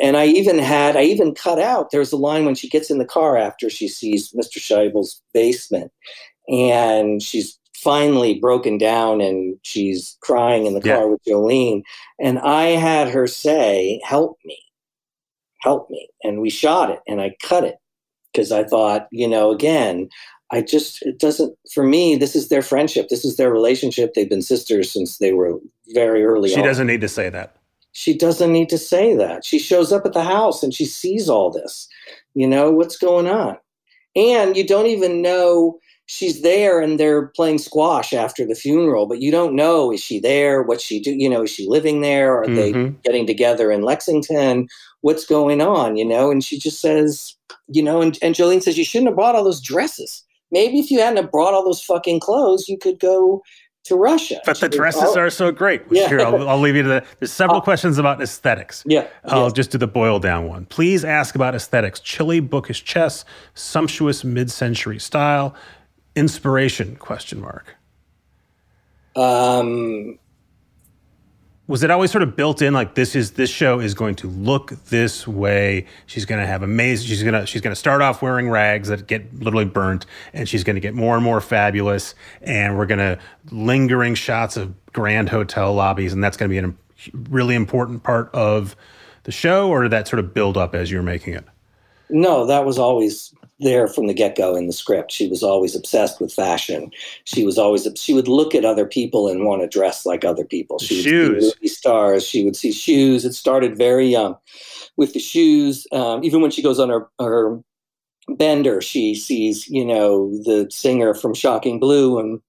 [0.00, 2.98] and I even had, I even cut out, there's a line when she gets in
[2.98, 4.58] the car after she sees Mr.
[4.58, 5.92] Shaibel's basement
[6.48, 11.04] and she's finally broken down and she's crying in the car yeah.
[11.04, 11.82] with Jolene.
[12.18, 14.58] And I had her say, Help me,
[15.60, 16.08] help me.
[16.24, 17.76] And we shot it and I cut it
[18.32, 20.08] because I thought, you know, again,
[20.50, 23.08] I just, it doesn't, for me, this is their friendship.
[23.08, 24.14] This is their relationship.
[24.14, 25.58] They've been sisters since they were
[25.94, 26.66] very early she on.
[26.66, 27.59] doesn't need to say that
[27.92, 29.44] she doesn't need to say that.
[29.44, 31.88] She shows up at the house and she sees all this.
[32.34, 33.56] You know, what's going on?
[34.16, 39.20] And you don't even know she's there and they're playing squash after the funeral, but
[39.20, 40.62] you don't know is she there?
[40.62, 41.12] What's she do?
[41.12, 42.36] You know, is she living there?
[42.36, 42.82] Are mm-hmm.
[42.82, 44.66] they getting together in Lexington?
[45.02, 45.96] What's going on?
[45.96, 47.36] You know, and she just says,
[47.68, 50.24] you know, and, and Jolene says, you shouldn't have bought all those dresses.
[50.50, 53.42] Maybe if you hadn't have brought all those fucking clothes, you could go
[53.84, 54.40] to Russia.
[54.44, 55.82] But the dresses are so great.
[55.90, 56.08] Yeah.
[56.08, 57.06] Here, I'll, I'll, leave you to that.
[57.18, 58.82] There's several uh, questions about aesthetics.
[58.86, 59.06] Yeah.
[59.24, 59.52] I'll yes.
[59.52, 60.66] just do the boil down one.
[60.66, 62.00] Please ask about aesthetics.
[62.00, 63.24] Chilly, bookish chess,
[63.54, 65.54] sumptuous mid-century style,
[66.14, 67.76] inspiration, question mark.
[69.16, 70.18] Um,
[71.70, 74.26] was it always sort of built in like this is this show is going to
[74.26, 75.86] look this way.
[76.06, 78.88] She's going to have amazing she's going to she's going to start off wearing rags
[78.88, 82.86] that get literally burnt and she's going to get more and more fabulous and we're
[82.86, 83.16] going to
[83.52, 86.74] lingering shots of grand hotel lobbies and that's going to be a
[87.30, 88.74] really important part of
[89.22, 91.44] the show or did that sort of build up as you were making it?
[92.08, 95.12] No that was always there from the get-go in the script.
[95.12, 96.90] She was always obsessed with fashion.
[97.24, 100.44] She was always she would look at other people and want to dress like other
[100.44, 100.78] people.
[100.78, 101.44] She shoes.
[101.44, 102.26] would see stars.
[102.26, 103.24] She would see shoes.
[103.24, 104.36] It started very young.
[104.96, 107.60] With the shoes um, even when she goes on her, her
[108.36, 112.40] bender she sees you know the singer from shocking blue and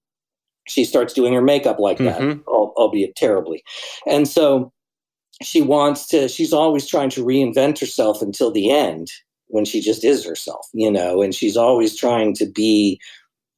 [0.68, 2.42] she starts doing her makeup like that Mhm.
[2.46, 3.64] al- albeit terribly.
[4.06, 4.72] And so
[5.42, 9.10] she wants to she's always trying to reinvent herself until the end
[9.52, 12.98] when she just is herself, you know, and she's always trying to be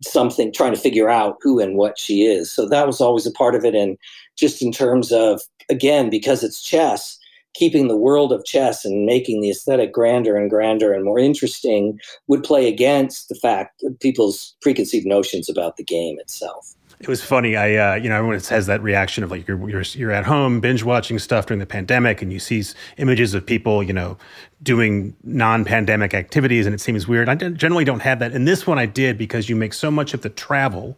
[0.02, 2.52] something, trying to figure out who and what she is.
[2.52, 3.74] So that was always a part of it.
[3.74, 3.96] And
[4.36, 5.40] just in terms of,
[5.70, 7.16] again, because it's chess,
[7.54, 11.98] keeping the world of chess and making the aesthetic grander and grander and more interesting
[12.26, 16.74] would play against the fact people's preconceived notions about the game itself.
[17.04, 17.54] It was funny.
[17.54, 20.60] I, uh, you know, everyone has that reaction of like you're, you're you're at home
[20.60, 22.64] binge watching stuff during the pandemic, and you see
[22.96, 24.16] images of people, you know,
[24.62, 27.28] doing non-pandemic activities, and it seems weird.
[27.28, 28.32] I generally don't have that.
[28.32, 30.96] And this one, I did because you make so much of the travel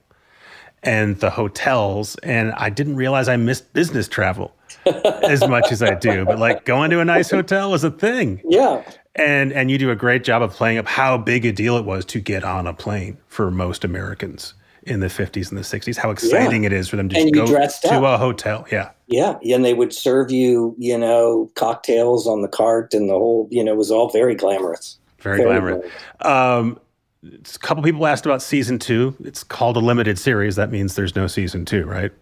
[0.84, 4.54] and the hotels, and I didn't realize I missed business travel
[4.86, 6.24] as much as I do.
[6.24, 8.40] But like going to a nice hotel is a thing.
[8.48, 8.88] Yeah.
[9.16, 11.84] And and you do a great job of playing up how big a deal it
[11.84, 14.54] was to get on a plane for most Americans
[14.86, 15.96] in the 50s and the 60s.
[15.96, 18.02] How exciting it is for them to And go to up.
[18.02, 18.64] a hotel.
[18.70, 18.90] Yeah.
[19.08, 23.46] Yeah, and they would serve you, you know, cocktails on the cart, and the whole,
[23.50, 24.98] you know, it was all very glamorous.
[25.20, 25.88] Very, glamorous.
[26.22, 26.80] Um,
[27.22, 29.14] it's a couple people asked about season two.
[29.24, 30.56] It's called a limited series.
[30.56, 32.12] That means there's no season two, right?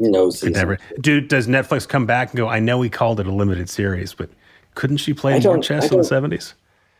[0.00, 0.52] No season.
[0.52, 0.78] never.
[1.00, 4.14] Do, does Netflix come back and go, I know we called it a limited series,
[4.14, 4.30] but
[4.74, 6.54] couldn't she play more chess in the 70s?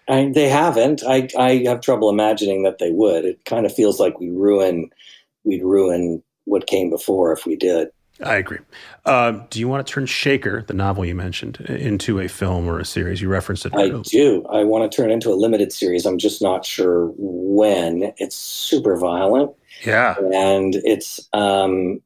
[0.09, 1.03] I, they haven't.
[1.07, 3.25] I, I have trouble imagining that they would.
[3.25, 4.91] It kind of feels like we ruin,
[5.45, 7.89] we'd ruin what came before if we did.
[8.25, 8.59] I agree.
[9.05, 12.81] Um, do you want to turn Shaker, the novel you mentioned, into a film or
[12.81, 13.21] a series?
[13.21, 13.75] You referenced it.
[13.75, 14.45] I do.
[14.51, 16.05] I want to turn it into a limited series.
[16.05, 18.13] I'm just not sure when.
[18.17, 19.53] It's super violent.
[19.85, 20.17] Yeah.
[20.35, 22.01] and it's um,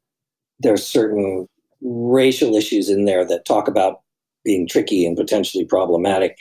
[0.61, 1.49] there's certain
[1.81, 4.03] racial issues in there that talk about
[4.45, 6.37] being tricky and potentially problematic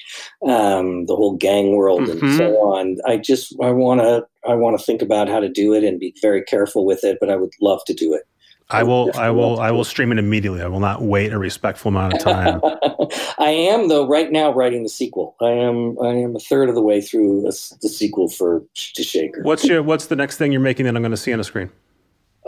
[0.48, 2.22] um, the whole gang world Mhm.
[2.22, 5.50] and so on i just i want to i want to think about how to
[5.50, 8.24] do it and be very careful with it but i would love to do it
[8.74, 9.12] I will.
[9.16, 9.60] I will.
[9.60, 10.62] I will stream it immediately.
[10.62, 12.62] I will not wait a respectful amount of time.
[13.38, 16.76] i am though right now writing the sequel i am i am a third of
[16.76, 19.84] the way through a the sequel for to shaker what's your?
[19.92, 21.70] What's the next thing you're making that I'm going to see on a screen?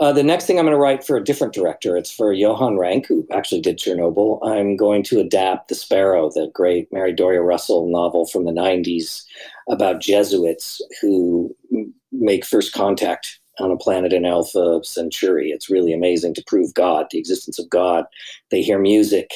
[0.00, 1.96] Uh, the next thing I'm going to write for a different director.
[1.96, 4.40] It's for Johan Renck, who actually did Chernobyl.
[4.42, 9.22] I'm going to adapt The Sparrow, the great Mary Doria Russell novel from the 90s
[9.70, 11.54] about Jesuits who
[12.10, 15.50] make first contact on a planet in Alpha Centauri.
[15.50, 18.04] It's really amazing to prove God, the existence of God.
[18.50, 19.30] They hear music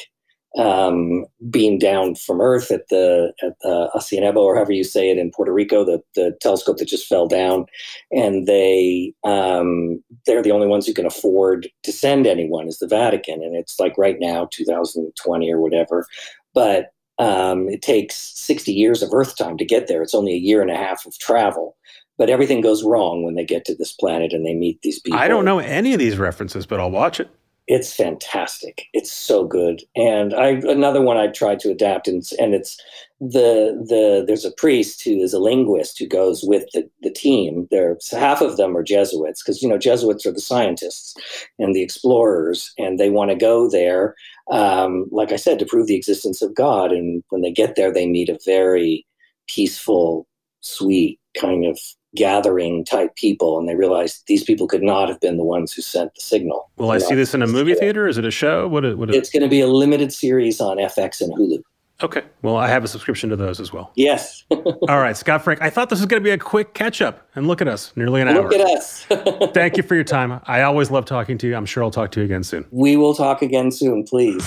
[0.57, 5.17] um, beamed down from Earth at the at the Hacienda, or however you say it
[5.17, 7.65] in Puerto Rico, the, the telescope that just fell down,
[8.11, 12.87] and they um, they're the only ones who can afford to send anyone is the
[12.87, 16.05] Vatican, and it's like right now, 2020 or whatever,
[16.53, 20.01] but um, it takes 60 years of Earth time to get there.
[20.01, 21.75] It's only a year and a half of travel.
[22.17, 25.19] But everything goes wrong when they get to this planet and they meet these people.
[25.19, 27.29] I don't know any of these references, but I'll watch it.
[27.69, 28.87] It's fantastic.
[28.93, 29.83] It's so good.
[29.95, 32.81] And I another one I tried to adapt, and and it's
[33.21, 37.67] the the there's a priest who is a linguist who goes with the, the team.
[37.69, 41.13] There's half of them are Jesuits because you know Jesuits are the scientists
[41.59, 44.15] and the explorers, and they want to go there,
[44.51, 46.91] um, like I said, to prove the existence of God.
[46.91, 49.05] And when they get there, they meet a very
[49.47, 50.27] peaceful,
[50.61, 51.79] sweet kind of
[52.15, 55.81] gathering type people, and they realized these people could not have been the ones who
[55.81, 56.69] sent the signal.
[56.77, 58.07] Will I see this in a movie theater?
[58.07, 58.67] Is it a show?
[58.67, 58.85] What?
[58.85, 59.09] It, what?
[59.09, 61.61] It, it's going to be a limited series on FX and Hulu.
[62.01, 62.23] okay.
[62.41, 63.91] Well, I have a subscription to those as well.
[63.95, 64.43] Yes.
[64.51, 65.61] All right, Scott Frank.
[65.61, 67.91] I thought this was going to be a quick catch up, and look at us,
[67.95, 68.49] nearly an hour.
[68.49, 69.05] Look at us.
[69.53, 70.41] Thank you for your time.
[70.45, 71.55] I always love talking to you.
[71.55, 72.65] I'm sure I'll talk to you again soon.
[72.71, 74.43] we will talk again soon, please.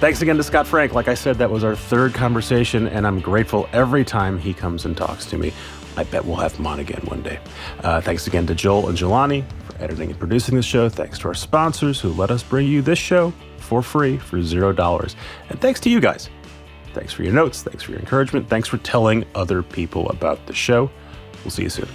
[0.00, 0.94] Thanks again to Scott Frank.
[0.94, 4.84] Like I said, that was our third conversation, and I'm grateful every time he comes
[4.84, 5.52] and talks to me.
[5.98, 7.40] I bet we'll have him on again one day.
[7.82, 10.88] Uh, thanks again to Joel and Jelani for editing and producing this show.
[10.88, 14.72] Thanks to our sponsors who let us bring you this show for free for zero
[14.72, 15.16] dollars.
[15.48, 16.30] And thanks to you guys.
[16.94, 17.62] Thanks for your notes.
[17.62, 18.48] Thanks for your encouragement.
[18.48, 20.88] Thanks for telling other people about the show.
[21.44, 21.88] We'll see you soon.